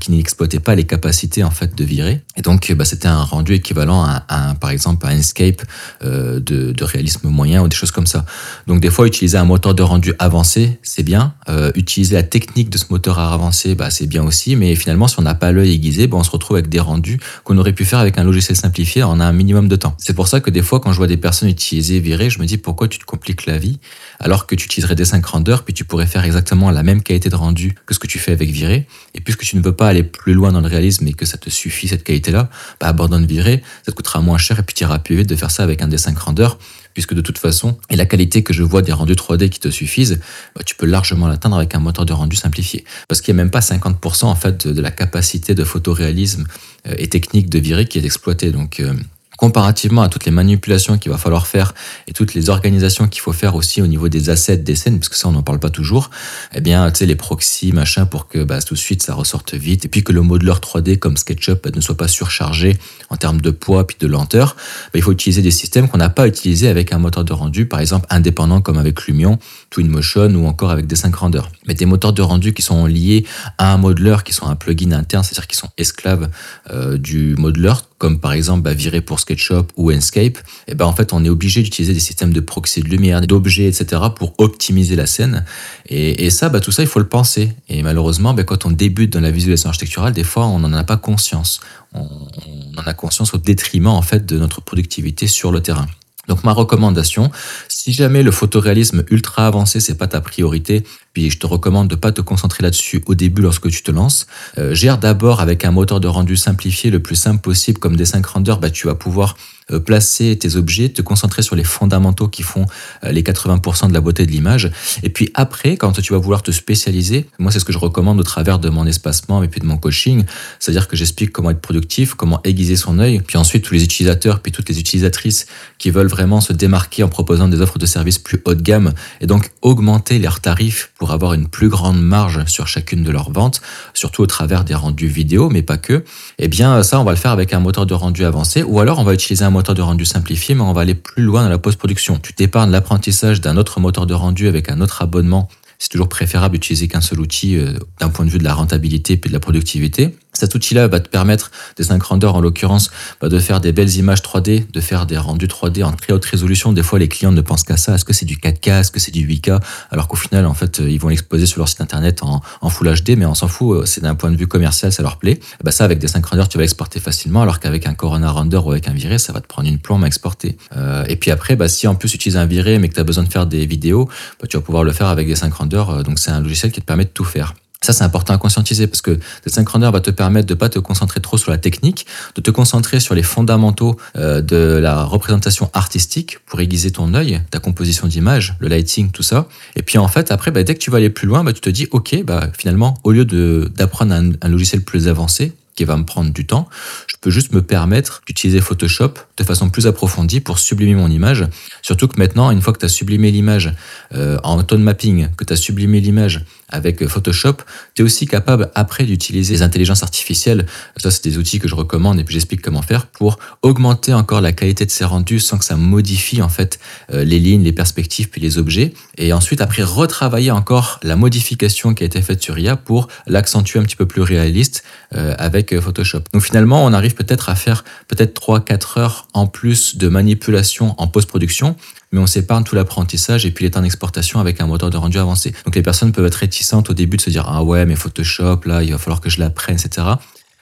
qui 0.00 0.12
n'exploitait 0.12 0.60
pas 0.60 0.74
les 0.74 0.84
capacités 0.84 1.44
en 1.44 1.50
fait 1.50 1.74
de 1.74 1.84
virer. 1.84 2.22
Et 2.36 2.42
donc, 2.42 2.72
bah, 2.72 2.84
c'était 2.84 3.08
un 3.08 3.22
rendu 3.22 3.54
équivalent 3.54 4.04
à, 4.04 4.54
par 4.60 4.70
exemple, 4.70 5.06
à 5.06 5.10
un 5.10 5.16
escape 5.16 5.62
euh, 6.04 6.40
de, 6.40 6.72
de, 6.72 6.84
réalisme 6.84 7.28
moyen 7.28 7.62
ou 7.62 7.68
des 7.68 7.76
choses 7.76 7.90
comme 7.90 8.06
ça. 8.06 8.24
Donc, 8.66 8.80
des 8.80 8.90
fois, 8.90 9.06
utiliser 9.06 9.38
un 9.38 9.44
moteur 9.44 9.74
de 9.74 9.82
rendu 9.82 10.14
avancé, 10.18 10.78
c'est 10.82 11.02
bien. 11.02 11.34
Euh, 11.48 11.70
utiliser 11.74 12.14
la 12.14 12.22
technique 12.22 12.70
de 12.70 12.78
ce 12.78 12.86
moteur 12.90 13.18
à 13.18 13.32
avancer, 13.32 13.74
bah, 13.74 13.90
c'est 13.90 14.06
bien 14.06 14.22
aussi. 14.22 14.56
Mais 14.56 14.74
finalement, 14.74 15.08
si 15.08 15.18
on 15.18 15.22
n'a 15.22 15.34
pas 15.34 15.52
l'œil 15.52 15.72
aiguisé, 15.72 16.06
bah, 16.06 16.16
on 16.16 16.24
se 16.24 16.30
retrouve 16.30 16.56
avec 16.56 16.68
des 16.68 16.80
rendus 16.80 17.18
qu'on 17.44 17.58
aurait 17.58 17.72
pu 17.72 17.84
faire 17.84 17.98
avec 17.98 18.18
un 18.18 18.24
logiciel 18.24 18.56
simplifié 18.56 19.02
en 19.02 19.20
un 19.20 19.32
minimum 19.32 19.68
de 19.68 19.76
temps. 19.76 19.94
C'est 19.98 20.14
pour 20.14 20.28
ça 20.28 20.40
que 20.40 20.50
des 20.50 20.62
fois, 20.62 20.80
quand 20.80 20.92
je 20.92 20.98
vois 20.98 21.06
des 21.06 21.16
personnes 21.16 21.48
utiliser 21.48 22.00
virer, 22.00 22.30
je 22.30 22.38
me 22.38 22.46
dis 22.46 22.56
pourquoi 22.56 22.88
tu 22.88 22.98
te 22.98 23.04
compliques 23.04 23.46
la 23.46 23.58
vie 23.58 23.78
alors 24.20 24.46
que 24.46 24.54
tu 24.54 24.66
utiliserais 24.66 24.94
des 24.94 25.04
5 25.04 25.24
rendeurs, 25.26 25.64
puis 25.64 25.74
tu 25.74 25.84
pourrais 25.84 26.06
faire 26.06 26.24
exactement 26.24 26.70
la 26.70 26.82
même 26.82 27.02
qualité 27.02 27.28
de 27.28 27.34
rendu 27.34 27.74
que 27.86 27.94
ce 27.94 27.98
que 27.98 28.06
tu 28.06 28.18
fais 28.18 28.32
avec 28.32 28.50
virer. 28.50 28.86
Et 29.14 29.20
puisque 29.20 29.42
tu 29.42 29.56
ne 29.56 29.62
veux 29.62 29.71
pas 29.72 29.88
aller 29.88 30.02
plus 30.02 30.34
loin 30.34 30.52
dans 30.52 30.60
le 30.60 30.68
réalisme 30.68 31.06
et 31.06 31.12
que 31.12 31.26
ça 31.26 31.38
te 31.38 31.50
suffit 31.50 31.88
cette 31.88 32.04
qualité-là, 32.04 32.48
bah 32.80 32.88
abandonne 32.88 33.26
virer, 33.26 33.62
ça 33.84 33.92
te 33.92 33.96
coûtera 33.96 34.20
moins 34.20 34.38
cher 34.38 34.58
et 34.58 34.62
puis 34.62 34.74
tu 34.74 34.84
iras 34.84 34.98
plus 34.98 35.16
vite 35.16 35.28
de 35.28 35.36
faire 35.36 35.50
ça 35.50 35.62
avec 35.62 35.82
un 35.82 35.88
D5 35.88 36.16
render, 36.16 36.48
puisque 36.94 37.14
de 37.14 37.20
toute 37.20 37.38
façon, 37.38 37.78
et 37.90 37.96
la 37.96 38.06
qualité 38.06 38.42
que 38.42 38.52
je 38.52 38.62
vois 38.62 38.82
des 38.82 38.92
rendus 38.92 39.14
3D 39.14 39.48
qui 39.48 39.60
te 39.60 39.68
suffisent, 39.68 40.20
bah, 40.54 40.62
tu 40.64 40.74
peux 40.74 40.86
largement 40.86 41.26
l'atteindre 41.26 41.56
avec 41.56 41.74
un 41.74 41.80
moteur 41.80 42.04
de 42.04 42.12
rendu 42.12 42.36
simplifié. 42.36 42.84
Parce 43.08 43.20
qu'il 43.20 43.34
n'y 43.34 43.40
a 43.40 43.44
même 43.44 43.50
pas 43.50 43.60
50% 43.60 44.24
en 44.24 44.34
fait 44.34 44.66
de, 44.66 44.80
la 44.80 44.90
capacité 44.90 45.54
de 45.54 45.64
photoréalisme 45.64 46.46
euh, 46.86 46.94
et 46.98 47.08
technique 47.08 47.48
de 47.48 47.58
virer 47.58 47.86
qui 47.86 47.98
est 47.98 48.04
exploitée. 48.04 48.50
Donc 48.50 48.80
euh, 48.80 48.92
comparativement 49.42 50.02
à 50.02 50.08
toutes 50.08 50.24
les 50.24 50.30
manipulations 50.30 50.98
qu'il 50.98 51.10
va 51.10 51.18
falloir 51.18 51.48
faire 51.48 51.74
et 52.06 52.12
toutes 52.12 52.32
les 52.32 52.48
organisations 52.48 53.08
qu'il 53.08 53.20
faut 53.20 53.32
faire 53.32 53.56
aussi 53.56 53.82
au 53.82 53.88
niveau 53.88 54.08
des 54.08 54.30
assets 54.30 54.58
des 54.58 54.76
scènes, 54.76 55.00
parce 55.00 55.08
que 55.08 55.16
ça 55.16 55.26
on 55.26 55.32
n'en 55.32 55.42
parle 55.42 55.58
pas 55.58 55.68
toujours, 55.68 56.10
eh 56.54 56.60
bien 56.60 56.88
tu 56.92 56.98
sais 56.98 57.06
les 57.06 57.16
proxys 57.16 57.72
machin 57.72 58.06
pour 58.06 58.28
que 58.28 58.44
bah, 58.44 58.62
tout 58.62 58.74
de 58.74 58.78
suite 58.78 59.02
ça 59.02 59.14
ressorte 59.14 59.54
vite 59.54 59.84
et 59.84 59.88
puis 59.88 60.04
que 60.04 60.12
le 60.12 60.22
modeler 60.22 60.52
3D 60.52 60.96
comme 60.96 61.16
SketchUp 61.16 61.74
ne 61.74 61.80
soit 61.80 61.96
pas 61.96 62.06
surchargé 62.06 62.78
en 63.10 63.16
termes 63.16 63.40
de 63.40 63.50
poids 63.50 63.84
puis 63.84 63.96
de 63.98 64.06
lenteur, 64.06 64.54
bah, 64.54 64.90
il 64.94 65.02
faut 65.02 65.10
utiliser 65.10 65.42
des 65.42 65.50
systèmes 65.50 65.88
qu'on 65.88 65.98
n'a 65.98 66.08
pas 66.08 66.28
utilisés 66.28 66.68
avec 66.68 66.92
un 66.92 66.98
moteur 66.98 67.24
de 67.24 67.32
rendu 67.32 67.66
par 67.66 67.80
exemple 67.80 68.06
indépendant 68.10 68.60
comme 68.60 68.78
avec 68.78 69.08
Lumion, 69.08 69.40
Twinmotion 69.70 70.32
ou 70.36 70.46
encore 70.46 70.70
avec 70.70 70.86
des 70.86 70.94
5 70.94 71.12
Render. 71.16 71.42
Mais 71.66 71.74
des 71.74 71.86
moteurs 71.86 72.12
de 72.12 72.22
rendu 72.22 72.54
qui 72.54 72.62
sont 72.62 72.86
liés 72.86 73.24
à 73.58 73.72
un 73.72 73.76
modeler, 73.76 74.18
qui 74.24 74.32
sont 74.32 74.46
un 74.46 74.54
plugin 74.54 74.92
interne, 74.92 75.24
c'est-à-dire 75.24 75.48
qui 75.48 75.56
sont 75.56 75.70
esclaves 75.78 76.30
euh, 76.70 76.96
du 76.96 77.34
modeler, 77.34 77.74
comme 78.02 78.18
par 78.18 78.32
exemple 78.32 78.62
bah, 78.62 78.74
virer 78.74 79.00
pour 79.00 79.20
SketchUp 79.20 79.70
ou 79.76 79.92
Enscape, 79.92 80.36
et 80.36 80.72
eh 80.72 80.74
ben 80.74 80.86
en 80.86 80.92
fait 80.92 81.12
on 81.12 81.24
est 81.24 81.28
obligé 81.28 81.62
d'utiliser 81.62 81.94
des 81.94 82.00
systèmes 82.00 82.32
de 82.32 82.40
proxy 82.40 82.82
de 82.82 82.88
lumière, 82.88 83.20
d'objets, 83.20 83.68
etc. 83.68 84.02
pour 84.16 84.34
optimiser 84.38 84.96
la 84.96 85.06
scène. 85.06 85.44
Et, 85.88 86.28
ça, 86.30 86.48
bah, 86.48 86.58
tout 86.58 86.72
ça, 86.72 86.82
il 86.82 86.88
faut 86.88 86.98
le 86.98 87.06
penser. 87.06 87.52
Et 87.68 87.84
malheureusement, 87.84 88.34
bah, 88.34 88.42
quand 88.42 88.66
on 88.66 88.72
débute 88.72 89.12
dans 89.12 89.20
la 89.20 89.30
visualisation 89.30 89.68
architecturale, 89.68 90.12
des 90.12 90.24
fois 90.24 90.46
on 90.46 90.58
n'en 90.58 90.72
a 90.72 90.82
pas 90.82 90.96
conscience. 90.96 91.60
On, 91.94 92.08
on 92.48 92.80
en 92.80 92.82
a 92.84 92.92
conscience 92.92 93.34
au 93.34 93.38
détriment 93.38 93.86
en 93.86 94.02
fait 94.02 94.26
de 94.26 94.36
notre 94.36 94.62
productivité 94.62 95.28
sur 95.28 95.52
le 95.52 95.60
terrain. 95.60 95.86
Donc 96.28 96.44
ma 96.44 96.52
recommandation, 96.52 97.30
si 97.68 97.92
jamais 97.92 98.22
le 98.22 98.30
photoréalisme 98.30 99.04
ultra 99.10 99.46
avancé 99.46 99.80
c'est 99.80 99.96
pas 99.96 100.06
ta 100.06 100.20
priorité, 100.20 100.84
puis 101.12 101.30
je 101.30 101.38
te 101.38 101.46
recommande 101.46 101.88
de 101.88 101.96
pas 101.96 102.12
te 102.12 102.20
concentrer 102.20 102.62
là-dessus 102.62 103.02
au 103.06 103.14
début 103.14 103.42
lorsque 103.42 103.68
tu 103.68 103.82
te 103.82 103.90
lances. 103.90 104.26
Euh, 104.56 104.72
gère 104.74 104.98
d'abord 104.98 105.40
avec 105.40 105.64
un 105.64 105.72
moteur 105.72 105.98
de 105.98 106.06
rendu 106.08 106.36
simplifié 106.36 106.90
le 106.90 107.00
plus 107.00 107.16
simple 107.16 107.40
possible 107.40 107.78
comme 107.78 107.96
des 107.96 108.04
5 108.04 108.24
Render, 108.24 108.54
bah 108.60 108.70
tu 108.70 108.86
vas 108.86 108.94
pouvoir 108.94 109.36
placer 109.78 110.36
tes 110.38 110.56
objets, 110.56 110.88
te 110.88 111.02
concentrer 111.02 111.42
sur 111.42 111.56
les 111.56 111.64
fondamentaux 111.64 112.28
qui 112.28 112.42
font 112.42 112.66
euh, 113.04 113.12
les 113.12 113.22
80% 113.22 113.88
de 113.88 113.92
la 113.92 114.00
beauté 114.00 114.26
de 114.26 114.30
l'image. 114.30 114.70
Et 115.02 115.10
puis 115.10 115.30
après, 115.34 115.76
quand 115.76 115.92
tu 115.92 116.12
vas 116.12 116.18
vouloir 116.18 116.42
te 116.42 116.50
spécialiser, 116.50 117.26
moi 117.38 117.50
c'est 117.50 117.60
ce 117.60 117.64
que 117.64 117.72
je 117.72 117.78
recommande 117.78 118.18
au 118.18 118.22
travers 118.22 118.58
de 118.58 118.68
mon 118.68 118.86
espacement 118.86 119.42
et 119.42 119.48
puis 119.48 119.60
de 119.60 119.66
mon 119.66 119.76
coaching, 119.76 120.24
c'est-à-dire 120.58 120.88
que 120.88 120.96
j'explique 120.96 121.32
comment 121.32 121.50
être 121.50 121.60
productif, 121.60 122.14
comment 122.14 122.40
aiguiser 122.44 122.76
son 122.76 122.98
œil, 122.98 123.20
puis 123.26 123.38
ensuite 123.38 123.64
tous 123.64 123.74
les 123.74 123.84
utilisateurs, 123.84 124.40
puis 124.40 124.52
toutes 124.52 124.68
les 124.68 124.78
utilisatrices 124.78 125.46
qui 125.78 125.90
veulent 125.90 126.08
vraiment 126.08 126.40
se 126.40 126.52
démarquer 126.52 127.02
en 127.02 127.08
proposant 127.08 127.48
des 127.48 127.60
offres 127.60 127.78
de 127.78 127.86
services 127.86 128.18
plus 128.18 128.40
haut 128.44 128.54
de 128.54 128.62
gamme 128.62 128.92
et 129.20 129.26
donc 129.26 129.50
augmenter 129.62 130.18
leurs 130.18 130.40
tarifs 130.40 130.92
pour 130.98 131.12
avoir 131.12 131.34
une 131.34 131.48
plus 131.48 131.68
grande 131.68 132.00
marge 132.02 132.44
sur 132.46 132.66
chacune 132.66 133.02
de 133.02 133.10
leurs 133.10 133.32
ventes, 133.32 133.60
surtout 133.94 134.22
au 134.22 134.26
travers 134.26 134.64
des 134.64 134.74
rendus 134.74 135.06
vidéo, 135.06 135.48
mais 135.50 135.62
pas 135.62 135.78
que. 135.78 136.04
Eh 136.38 136.48
bien 136.48 136.82
ça, 136.82 137.00
on 137.00 137.04
va 137.04 137.12
le 137.12 137.16
faire 137.16 137.30
avec 137.30 137.52
un 137.52 137.60
moteur 137.60 137.86
de 137.86 137.94
rendu 137.94 138.24
avancé 138.24 138.62
ou 138.62 138.80
alors 138.80 138.98
on 138.98 139.04
va 139.04 139.14
utiliser 139.14 139.44
un 139.44 139.50
moteur 139.50 139.61
de 139.70 139.82
rendu 139.82 140.04
simplifié, 140.04 140.54
mais 140.54 140.62
on 140.62 140.72
va 140.72 140.82
aller 140.82 140.94
plus 140.94 141.22
loin 141.22 141.44
dans 141.44 141.48
la 141.48 141.58
post-production. 141.58 142.18
Tu 142.18 142.32
t'épargnes 142.32 142.70
l'apprentissage 142.72 143.40
d'un 143.40 143.56
autre 143.56 143.80
moteur 143.80 144.06
de 144.06 144.14
rendu 144.14 144.48
avec 144.48 144.68
un 144.68 144.80
autre 144.80 145.00
abonnement. 145.02 145.48
C'est 145.78 145.88
toujours 145.88 146.08
préférable 146.08 146.54
d'utiliser 146.54 146.88
qu'un 146.88 147.00
seul 147.00 147.20
outil 147.20 147.56
euh, 147.56 147.78
d'un 148.00 148.08
point 148.08 148.24
de 148.24 148.30
vue 148.30 148.38
de 148.38 148.44
la 148.44 148.54
rentabilité 148.54 149.14
et 149.14 149.16
de 149.16 149.32
la 149.32 149.40
productivité. 149.40 150.16
Cet 150.42 150.56
outil-là 150.56 150.88
va 150.88 150.98
te 150.98 151.08
permettre, 151.08 151.52
des 151.76 151.84
5 151.84 152.02
rendeurs 152.02 152.34
en 152.34 152.40
l'occurrence, 152.40 152.90
bah, 153.20 153.28
de 153.28 153.38
faire 153.38 153.60
des 153.60 153.70
belles 153.70 153.96
images 153.96 154.22
3D, 154.22 154.68
de 154.68 154.80
faire 154.80 155.06
des 155.06 155.16
rendus 155.16 155.46
3D 155.46 155.84
en 155.84 155.92
très 155.92 156.12
haute 156.12 156.24
résolution. 156.24 156.72
Des 156.72 156.82
fois, 156.82 156.98
les 156.98 157.06
clients 157.06 157.30
ne 157.30 157.40
pensent 157.42 157.62
qu'à 157.62 157.76
ça. 157.76 157.94
Est-ce 157.94 158.04
que 158.04 158.12
c'est 158.12 158.24
du 158.24 158.38
4K 158.38 158.80
Est-ce 158.80 158.90
que 158.90 158.98
c'est 158.98 159.12
du 159.12 159.24
8K 159.24 159.60
Alors 159.92 160.08
qu'au 160.08 160.16
final, 160.16 160.46
en 160.46 160.54
fait, 160.54 160.80
ils 160.84 160.98
vont 160.98 161.10
l'exposer 161.10 161.46
sur 161.46 161.60
leur 161.60 161.68
site 161.68 161.80
internet 161.80 162.24
en, 162.24 162.40
Full 162.70 162.92
HD, 162.92 163.10
mais 163.16 163.24
on 163.24 163.36
s'en 163.36 163.46
fout. 163.46 163.82
Euh, 163.82 163.86
c'est 163.86 164.00
d'un 164.00 164.16
point 164.16 164.32
de 164.32 164.36
vue 164.36 164.48
commercial, 164.48 164.92
ça 164.92 165.04
leur 165.04 165.18
plaît. 165.18 165.38
Bah, 165.62 165.70
ça, 165.70 165.84
avec 165.84 166.00
des 166.00 166.08
5 166.08 166.26
rendeurs, 166.26 166.48
tu 166.48 166.58
vas 166.58 166.64
exporter 166.64 166.98
facilement, 166.98 167.42
alors 167.42 167.60
qu'avec 167.60 167.86
un 167.86 167.94
Corona 167.94 168.28
Render 168.28 168.56
ou 168.56 168.72
avec 168.72 168.88
un 168.88 168.94
viré, 168.94 169.18
ça 169.18 169.32
va 169.32 169.40
te 169.40 169.46
prendre 169.46 169.68
une 169.68 169.78
plombe 169.78 170.02
à 170.02 170.08
exporter. 170.08 170.56
Euh, 170.76 171.04
et 171.06 171.14
puis 171.14 171.30
après, 171.30 171.54
bah, 171.54 171.68
si 171.68 171.86
en 171.86 171.94
plus 171.94 172.08
tu 172.08 172.16
utilises 172.16 172.36
un 172.36 172.46
viré, 172.46 172.80
mais 172.80 172.88
que 172.88 172.94
tu 172.94 173.00
as 173.00 173.04
besoin 173.04 173.22
de 173.22 173.30
faire 173.30 173.46
des 173.46 173.64
vidéos, 173.64 174.08
bah, 174.40 174.48
tu 174.48 174.56
vas 174.56 174.62
pouvoir 174.64 174.82
le 174.82 174.90
faire 174.90 175.06
avec 175.06 175.28
des 175.28 175.36
5 175.36 175.54
rendeurs. 175.54 175.90
Euh, 175.90 176.02
donc 176.02 176.18
c'est 176.18 176.32
un 176.32 176.40
logiciel 176.40 176.72
qui 176.72 176.80
te 176.80 176.86
permet 176.86 177.04
de 177.04 177.10
tout 177.10 177.24
faire. 177.24 177.54
Ça, 177.82 177.92
c'est 177.92 178.04
important 178.04 178.32
à 178.32 178.38
conscientiser 178.38 178.86
parce 178.86 179.02
que 179.02 179.10
le 179.10 179.50
synchroneur 179.50 179.90
va 179.90 180.00
te 180.00 180.10
permettre 180.10 180.46
de 180.46 180.54
pas 180.54 180.68
te 180.68 180.78
concentrer 180.78 181.20
trop 181.20 181.36
sur 181.36 181.50
la 181.50 181.58
technique, 181.58 182.06
de 182.36 182.40
te 182.40 182.50
concentrer 182.50 183.00
sur 183.00 183.14
les 183.14 183.24
fondamentaux 183.24 183.96
euh, 184.16 184.40
de 184.40 184.56
la 184.56 185.04
représentation 185.04 185.68
artistique 185.74 186.38
pour 186.46 186.60
aiguiser 186.60 186.92
ton 186.92 187.12
œil, 187.12 187.42
ta 187.50 187.58
composition 187.58 188.06
d'image, 188.06 188.54
le 188.60 188.68
lighting, 188.68 189.10
tout 189.10 189.24
ça. 189.24 189.48
Et 189.74 189.82
puis 189.82 189.98
en 189.98 190.08
fait, 190.08 190.30
après, 190.30 190.52
bah, 190.52 190.62
dès 190.62 190.74
que 190.74 190.80
tu 190.80 190.90
vas 190.90 190.98
aller 190.98 191.10
plus 191.10 191.26
loin, 191.26 191.42
bah, 191.42 191.52
tu 191.52 191.60
te 191.60 191.70
dis, 191.70 191.88
ok, 191.90 192.22
bah, 192.24 192.48
finalement, 192.56 192.98
au 193.02 193.10
lieu 193.10 193.24
d'apprendre 193.24 194.14
un, 194.14 194.30
un 194.40 194.48
logiciel 194.48 194.82
plus 194.82 195.08
avancé, 195.08 195.52
qui 195.74 195.84
va 195.84 195.96
me 195.96 196.04
prendre 196.04 196.32
du 196.32 196.46
temps, 196.46 196.68
je 197.06 197.16
peux 197.20 197.30
juste 197.30 197.52
me 197.52 197.62
permettre 197.62 198.22
d'utiliser 198.26 198.60
Photoshop 198.60 199.14
de 199.36 199.44
façon 199.44 199.70
plus 199.70 199.86
approfondie 199.86 200.40
pour 200.40 200.58
sublimer 200.58 200.94
mon 200.94 201.08
image. 201.08 201.46
Surtout 201.80 202.08
que 202.08 202.18
maintenant, 202.18 202.50
une 202.50 202.60
fois 202.60 202.72
que 202.72 202.78
tu 202.78 202.84
as 202.84 202.90
sublimé 202.90 203.30
l'image 203.30 203.72
euh, 204.14 204.38
en 204.42 204.62
tone 204.62 204.82
mapping, 204.82 205.28
que 205.36 205.44
tu 205.44 205.52
as 205.52 205.56
sublimé 205.56 206.00
l'image 206.00 206.44
avec 206.72 207.06
Photoshop, 207.06 207.56
tu 207.94 208.02
es 208.02 208.04
aussi 208.04 208.26
capable 208.26 208.70
après 208.74 209.04
d'utiliser 209.04 209.54
les 209.54 209.62
intelligences 209.62 210.02
artificielles. 210.02 210.66
Ça, 210.96 211.10
c'est 211.10 211.24
des 211.24 211.38
outils 211.38 211.58
que 211.58 211.68
je 211.68 211.74
recommande 211.74 212.18
et 212.18 212.24
puis 212.24 212.34
j'explique 212.34 212.62
comment 212.62 212.82
faire 212.82 213.06
pour 213.06 213.38
augmenter 213.62 214.12
encore 214.14 214.40
la 214.40 214.52
qualité 214.52 214.84
de 214.84 214.90
ces 214.90 215.04
rendus 215.04 215.40
sans 215.40 215.58
que 215.58 215.64
ça 215.64 215.76
modifie 215.76 216.42
en 216.42 216.48
fait 216.48 216.80
euh, 217.12 217.24
les 217.24 217.38
lignes, 217.38 217.62
les 217.62 217.72
perspectives 217.72 218.28
puis 218.28 218.40
les 218.40 218.58
objets. 218.58 218.92
Et 219.18 219.32
ensuite, 219.32 219.60
après, 219.60 219.82
retravailler 219.82 220.50
encore 220.50 220.98
la 221.02 221.16
modification 221.16 221.94
qui 221.94 222.02
a 222.02 222.06
été 222.06 222.20
faite 222.22 222.42
sur 222.42 222.58
IA 222.58 222.76
pour 222.76 223.08
l'accentuer 223.26 223.78
un 223.78 223.82
petit 223.82 223.96
peu 223.96 224.06
plus 224.06 224.22
réaliste 224.22 224.82
euh, 225.14 225.34
avec 225.38 225.78
Photoshop. 225.78 226.22
Donc 226.32 226.42
finalement, 226.42 226.84
on 226.84 226.92
arrive 226.92 227.14
peut-être 227.14 227.48
à 227.48 227.54
faire 227.54 227.84
peut-être 228.08 228.40
3-4 228.40 228.98
heures 228.98 229.28
en 229.32 229.46
plus 229.46 229.96
de 229.96 230.08
manipulation 230.08 230.94
en 230.98 231.06
post-production 231.06 231.76
mais 232.12 232.20
on 232.20 232.26
s'épargne 232.26 232.62
tout 232.62 232.74
l'apprentissage 232.74 233.46
et 233.46 233.50
puis 233.50 233.70
temps 233.70 233.80
d'exportation 233.80 234.38
avec 234.38 234.60
un 234.60 234.66
moteur 234.66 234.90
de 234.90 234.96
rendu 234.96 235.18
avancé. 235.18 235.54
Donc 235.64 235.74
les 235.74 235.82
personnes 235.82 236.12
peuvent 236.12 236.26
être 236.26 236.34
réticentes 236.34 236.61
au 236.88 236.94
début 236.94 237.16
de 237.16 237.22
se 237.22 237.30
dire 237.30 237.44
ah 237.48 237.62
ouais 237.62 237.86
mais 237.86 237.96
Photoshop 237.96 238.60
là 238.64 238.82
il 238.82 238.92
va 238.92 238.98
falloir 238.98 239.20
que 239.20 239.30
je 239.30 239.38
l'apprenne 239.40 239.76
etc. 239.76 240.06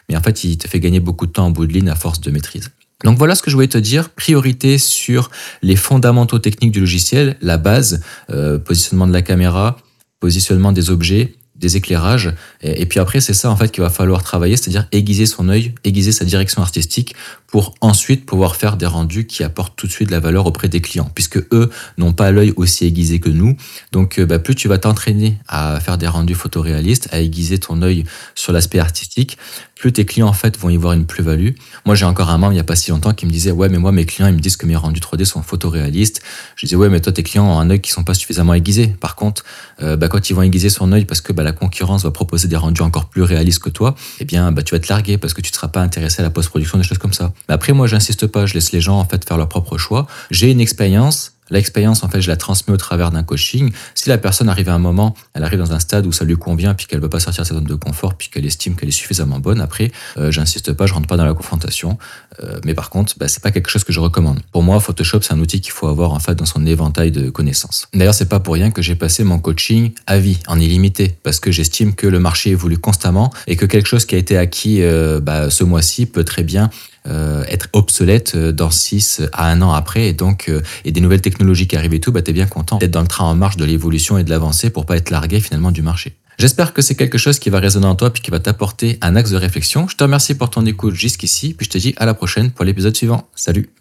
Mais 0.08 0.16
en 0.16 0.22
fait 0.22 0.44
il 0.44 0.58
te 0.58 0.68
fait 0.68 0.80
gagner 0.80 1.00
beaucoup 1.00 1.26
de 1.26 1.32
temps 1.32 1.46
en 1.46 1.50
bout 1.50 1.66
de 1.66 1.72
ligne 1.72 1.88
à 1.88 1.94
force 1.94 2.20
de 2.20 2.30
maîtrise. 2.30 2.70
Donc 3.04 3.16
voilà 3.16 3.34
ce 3.34 3.42
que 3.42 3.50
je 3.50 3.56
voulais 3.56 3.68
te 3.68 3.78
dire. 3.78 4.10
Priorité 4.10 4.78
sur 4.78 5.30
les 5.62 5.76
fondamentaux 5.76 6.38
techniques 6.38 6.72
du 6.72 6.80
logiciel, 6.80 7.36
la 7.40 7.56
base, 7.56 8.02
euh, 8.30 8.58
positionnement 8.58 9.06
de 9.06 9.12
la 9.12 9.22
caméra, 9.22 9.78
positionnement 10.20 10.72
des 10.72 10.90
objets, 10.90 11.34
des 11.60 11.76
éclairages. 11.76 12.32
Et, 12.62 12.86
puis 12.86 12.98
après, 12.98 13.20
c'est 13.20 13.34
ça 13.34 13.50
en 13.50 13.56
fait 13.56 13.70
qu'il 13.70 13.82
va 13.82 13.90
falloir 13.90 14.22
travailler, 14.22 14.56
c'est-à-dire 14.56 14.86
aiguiser 14.92 15.26
son 15.26 15.48
œil, 15.48 15.74
aiguiser 15.84 16.10
sa 16.10 16.24
direction 16.24 16.62
artistique 16.62 17.14
pour 17.46 17.74
ensuite 17.80 18.26
pouvoir 18.26 18.56
faire 18.56 18.76
des 18.76 18.86
rendus 18.86 19.26
qui 19.26 19.44
apportent 19.44 19.76
tout 19.76 19.86
de 19.86 19.92
suite 19.92 20.08
de 20.08 20.12
la 20.12 20.20
valeur 20.20 20.46
auprès 20.46 20.68
des 20.68 20.80
clients, 20.80 21.10
puisque 21.14 21.38
eux 21.52 21.70
n'ont 21.98 22.12
pas 22.12 22.30
l'œil 22.30 22.52
aussi 22.56 22.86
aiguisé 22.86 23.20
que 23.20 23.28
nous. 23.28 23.56
Donc, 23.92 24.18
euh, 24.18 24.26
bah, 24.26 24.38
plus 24.38 24.54
tu 24.54 24.68
vas 24.68 24.78
t'entraîner 24.78 25.38
à 25.48 25.78
faire 25.80 25.98
des 25.98 26.06
rendus 26.06 26.34
photoréalistes, 26.34 27.08
à 27.12 27.20
aiguiser 27.20 27.58
ton 27.58 27.82
œil 27.82 28.04
sur 28.34 28.52
l'aspect 28.52 28.78
artistique, 28.78 29.36
plus 29.80 29.94
tes 29.94 30.04
clients 30.04 30.28
en 30.28 30.34
fait 30.34 30.58
vont 30.58 30.68
y 30.68 30.76
voir 30.76 30.92
une 30.92 31.06
plus-value. 31.06 31.52
Moi, 31.86 31.94
j'ai 31.94 32.04
encore 32.04 32.28
un 32.28 32.36
membre 32.36 32.52
il 32.52 32.56
n'y 32.56 32.60
a 32.60 32.64
pas 32.64 32.76
si 32.76 32.90
longtemps 32.90 33.14
qui 33.14 33.24
me 33.24 33.30
disait 33.30 33.50
ouais, 33.50 33.70
mais 33.70 33.78
moi 33.78 33.92
mes 33.92 34.04
clients 34.04 34.26
ils 34.26 34.34
me 34.34 34.38
disent 34.38 34.58
que 34.58 34.66
mes 34.66 34.76
rendus 34.76 35.00
3D 35.00 35.24
sont 35.24 35.42
photoréalistes. 35.42 36.20
Je 36.56 36.66
disais 36.66 36.76
ouais, 36.76 36.90
mais 36.90 37.00
toi 37.00 37.12
tes 37.12 37.22
clients 37.22 37.46
ont 37.46 37.58
un 37.58 37.70
œil 37.70 37.80
qui 37.80 37.90
sont 37.90 38.04
pas 38.04 38.12
suffisamment 38.12 38.52
aiguisés. 38.52 38.88
Par 38.88 39.16
contre, 39.16 39.42
euh, 39.82 39.96
bah, 39.96 40.08
quand 40.08 40.28
ils 40.28 40.34
vont 40.34 40.42
aiguiser 40.42 40.68
son 40.68 40.92
œil 40.92 41.06
parce 41.06 41.22
que 41.22 41.32
bah, 41.32 41.42
la 41.42 41.52
concurrence 41.52 42.04
va 42.04 42.10
proposer 42.10 42.46
des 42.46 42.56
rendus 42.56 42.82
encore 42.82 43.06
plus 43.06 43.22
réalistes 43.22 43.60
que 43.60 43.70
toi, 43.70 43.94
eh 44.20 44.26
bien 44.26 44.52
bah, 44.52 44.62
tu 44.62 44.74
vas 44.74 44.80
te 44.80 44.92
larguer 44.92 45.16
parce 45.16 45.32
que 45.32 45.40
tu 45.40 45.50
ne 45.50 45.54
seras 45.54 45.68
pas 45.68 45.80
intéressé 45.80 46.20
à 46.20 46.24
la 46.24 46.30
post-production 46.30 46.76
des 46.76 46.84
choses 46.84 46.98
comme 46.98 47.14
ça. 47.14 47.32
Mais 47.48 47.54
après, 47.54 47.72
moi, 47.72 47.86
j'insiste 47.86 48.26
pas, 48.26 48.44
je 48.44 48.52
laisse 48.52 48.72
les 48.72 48.82
gens 48.82 48.98
en 48.98 49.06
fait 49.06 49.26
faire 49.26 49.38
leur 49.38 49.48
propre 49.48 49.78
choix. 49.78 50.06
J'ai 50.30 50.50
une 50.50 50.60
expérience 50.60 51.32
L'expérience, 51.50 52.02
en 52.04 52.08
fait, 52.08 52.20
je 52.20 52.28
la 52.28 52.36
transmets 52.36 52.74
au 52.74 52.76
travers 52.76 53.10
d'un 53.10 53.22
coaching. 53.22 53.72
Si 53.94 54.08
la 54.08 54.18
personne 54.18 54.48
arrive 54.48 54.68
à 54.68 54.74
un 54.74 54.78
moment, 54.78 55.14
elle 55.34 55.44
arrive 55.44 55.58
dans 55.58 55.72
un 55.72 55.78
stade 55.78 56.06
où 56.06 56.12
ça 56.12 56.24
lui 56.24 56.36
convient, 56.36 56.74
puis 56.74 56.86
qu'elle 56.86 56.98
ne 56.98 57.04
veut 57.04 57.10
pas 57.10 57.20
sortir 57.20 57.42
de 57.42 57.48
sa 57.48 57.54
zone 57.54 57.64
de 57.64 57.74
confort, 57.74 58.14
puis 58.14 58.28
qu'elle 58.28 58.46
estime 58.46 58.76
qu'elle 58.76 58.88
est 58.88 58.92
suffisamment 58.92 59.38
bonne, 59.38 59.60
après, 59.60 59.90
euh, 60.16 60.30
j'insiste 60.30 60.72
pas, 60.72 60.86
je 60.86 60.94
rentre 60.94 61.06
pas 61.06 61.16
dans 61.16 61.24
la 61.24 61.34
confrontation. 61.34 61.98
Euh, 62.42 62.58
mais 62.64 62.74
par 62.74 62.90
contre, 62.90 63.14
bah, 63.18 63.28
c'est 63.28 63.42
pas 63.42 63.50
quelque 63.50 63.68
chose 63.68 63.84
que 63.84 63.92
je 63.92 64.00
recommande. 64.00 64.40
Pour 64.52 64.62
moi, 64.62 64.80
Photoshop, 64.80 65.22
c'est 65.22 65.32
un 65.32 65.40
outil 65.40 65.60
qu'il 65.60 65.72
faut 65.72 65.88
avoir 65.88 66.12
en 66.12 66.20
fait 66.20 66.34
dans 66.34 66.46
son 66.46 66.64
éventail 66.66 67.10
de 67.10 67.30
connaissances. 67.30 67.88
D'ailleurs, 67.94 68.14
c'est 68.14 68.28
pas 68.28 68.40
pour 68.40 68.54
rien 68.54 68.70
que 68.70 68.82
j'ai 68.82 68.94
passé 68.94 69.24
mon 69.24 69.38
coaching 69.38 69.92
à 70.06 70.18
vie, 70.18 70.38
en 70.46 70.58
illimité, 70.58 71.14
parce 71.22 71.40
que 71.40 71.50
j'estime 71.50 71.94
que 71.94 72.06
le 72.06 72.18
marché 72.18 72.50
évolue 72.50 72.78
constamment 72.78 73.32
et 73.46 73.56
que 73.56 73.66
quelque 73.66 73.86
chose 73.86 74.04
qui 74.04 74.14
a 74.14 74.18
été 74.18 74.36
acquis 74.36 74.82
euh, 74.82 75.20
bah, 75.20 75.50
ce 75.50 75.64
mois-ci 75.64 76.06
peut 76.06 76.24
très 76.24 76.42
bien 76.42 76.70
euh, 77.06 77.44
être 77.48 77.68
obsolète 77.72 78.34
euh, 78.34 78.52
dans 78.52 78.70
6 78.70 79.22
à 79.32 79.50
1 79.50 79.62
an 79.62 79.72
après. 79.72 80.08
Et 80.08 80.12
donc, 80.12 80.48
euh, 80.48 80.60
et 80.84 80.92
des 80.92 81.00
nouvelles 81.00 81.22
technologies 81.22 81.66
qui 81.66 81.76
arrivent 81.76 81.94
et 81.94 82.00
tout, 82.00 82.12
bah, 82.12 82.22
tu 82.22 82.30
es 82.30 82.34
bien 82.34 82.46
content 82.46 82.78
d'être 82.78 82.90
dans 82.90 83.00
le 83.00 83.06
train 83.06 83.24
en 83.24 83.34
marche 83.34 83.56
de 83.56 83.64
l'évolution 83.64 84.18
et 84.18 84.24
de 84.24 84.30
l'avancée 84.30 84.70
pour 84.70 84.84
pas 84.84 84.96
être 84.96 85.10
largué 85.10 85.40
finalement 85.40 85.72
du 85.72 85.82
marché. 85.82 86.14
J'espère 86.38 86.72
que 86.72 86.82
c'est 86.82 86.94
quelque 86.94 87.18
chose 87.18 87.38
qui 87.38 87.50
va 87.50 87.58
résonner 87.58 87.86
en 87.86 87.94
toi 87.94 88.10
puis 88.10 88.22
qui 88.22 88.30
va 88.30 88.40
t'apporter 88.40 88.98
un 89.02 89.16
axe 89.16 89.30
de 89.30 89.36
réflexion. 89.36 89.88
Je 89.88 89.96
te 89.96 90.04
remercie 90.04 90.34
pour 90.34 90.50
ton 90.50 90.64
écoute 90.64 90.94
jusqu'ici, 90.94 91.54
puis 91.54 91.66
je 91.66 91.70
te 91.70 91.78
dis 91.78 91.94
à 91.98 92.06
la 92.06 92.14
prochaine 92.14 92.50
pour 92.50 92.64
l'épisode 92.64 92.96
suivant. 92.96 93.28
Salut 93.34 93.79